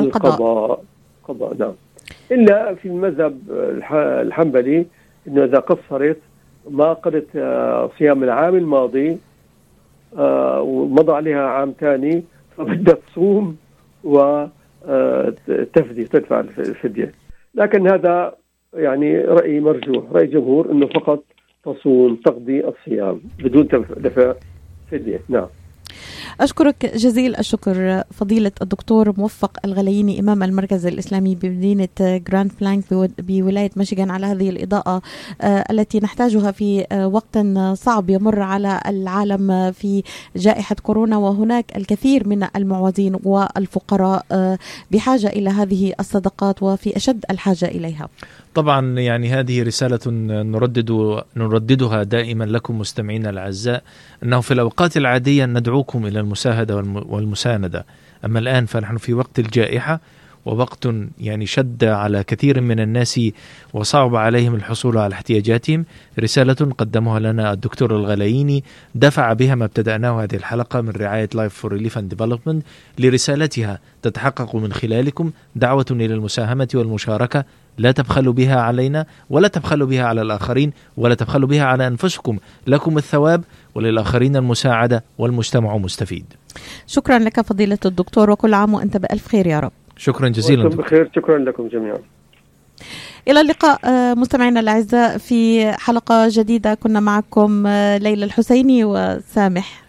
[0.00, 0.32] القضاء.
[0.32, 0.84] القضاء.
[1.28, 1.72] قضاء نعم.
[2.32, 4.86] إلا في المذهب الح- الحنبلي
[5.28, 6.16] إنه إذا قصرت
[6.70, 9.18] ما قضت آه، صيام العام الماضي
[10.18, 12.24] آه، ومضى عليها عام ثاني
[12.56, 13.56] فبدها تصوم
[14.04, 17.12] وتفدي تدفع الف- الفدية.
[17.54, 18.34] لكن هذا
[18.74, 21.22] يعني رأي مرجوح رأي جمهور إنه فقط
[21.66, 24.34] تصوم تقضي الصيام بدون دفع
[24.90, 25.20] فدية.
[25.28, 25.46] نعم.
[26.40, 33.70] أشكرك جزيل الشكر فضيلة الدكتور موفق الغلاييني إمام المركز الإسلامي بمدينة جراند بلانك بو- بولاية
[33.76, 35.02] ميشيغان على هذه الإضاءة
[35.40, 37.38] آه، التي نحتاجها في آه، وقت
[37.74, 40.02] صعب يمر على العالم في
[40.36, 44.58] جائحة كورونا وهناك الكثير من المعوزين والفقراء آه،
[44.90, 48.08] بحاجة إلى هذه الصدقات وفي أشد الحاجة إليها.
[48.56, 49.98] طبعا يعني هذه رسالة
[50.42, 53.82] نردد نرددها دائما لكم مستمعينا الأعزاء
[54.22, 57.86] أنه في الأوقات العادية ندعوكم إلى المساهدة والم- والمساندة.
[58.24, 60.00] أما الآن فنحن في وقت الجائحة
[60.46, 60.88] ووقت
[61.20, 63.20] يعني شد على كثير من الناس
[63.74, 65.84] وصعب عليهم الحصول على احتياجاتهم.
[66.18, 71.72] رسالة قدمها لنا الدكتور الغلاييني دفع بها ما ابتدأناه هذه الحلقة من رعاية Life for
[71.72, 72.66] Relief and Development
[72.98, 75.30] لرسالتها تتحقق من خلالكم.
[75.56, 77.44] دعوة إلى المساهمة والمشاركة.
[77.78, 82.38] لا تبخلوا بها علينا ولا تبخلوا بها على الآخرين ولا تبخلوا بها على أنفسكم.
[82.66, 83.44] لكم الثواب
[83.74, 86.24] وللآخرين المساعدة والمجتمع مستفيد.
[86.86, 89.72] شكرا لك فضيلة الدكتور وكل عام وأنت بألف خير يا رب.
[89.96, 90.68] شكرا جزيلا.
[90.68, 91.10] بخير.
[91.16, 91.98] شكرا لكم جميعا.
[93.28, 96.74] إلى اللقاء آه، مستمعينا الأعزاء في حلقة جديدة.
[96.74, 99.82] كنا معكم آه، ليلى الحسيني وسامح.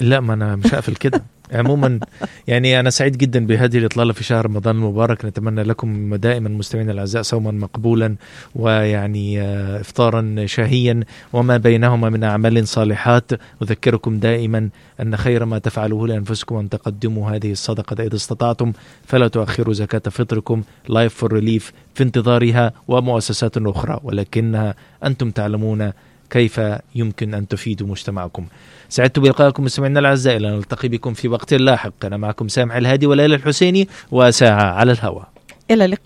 [0.00, 1.22] لا ما أنا مش هقفل كده.
[1.52, 2.00] عموما
[2.46, 5.24] يعني أنا سعيد جدا بهذه الإطلالة في شهر رمضان المبارك.
[5.24, 8.16] نتمنى لكم دائما مستمعينا الأعزاء صوما مقبولا
[8.54, 11.00] ويعني آه، إفطارا شهيا
[11.32, 13.32] وما بينهما من أعمال صالحات.
[13.62, 14.68] أذكركم دائما
[15.00, 18.72] أن خير ما تفعلوه لأنفسكم أن تقدموا هذه الصدقة إذا استطعتم.
[19.06, 24.00] فلا تؤخروا زكاة فطركم Life for Relief في انتظارها ومؤسسات أخرى.
[24.02, 24.74] ولكنها
[25.04, 25.92] أنتم تعلمون
[26.30, 26.60] كيف
[26.94, 28.46] يمكن أن تفيدوا مجتمعكم.
[28.88, 30.36] سعدت بلقائكم مستمعينا الأعزاء.
[30.36, 32.04] إلى نلتقي بكم في وقت لاحق.
[32.04, 35.28] أنا معكم سامح الهادي وليلى الحسيني وساعة على الهواء.
[35.70, 36.02] إلى اللقاء.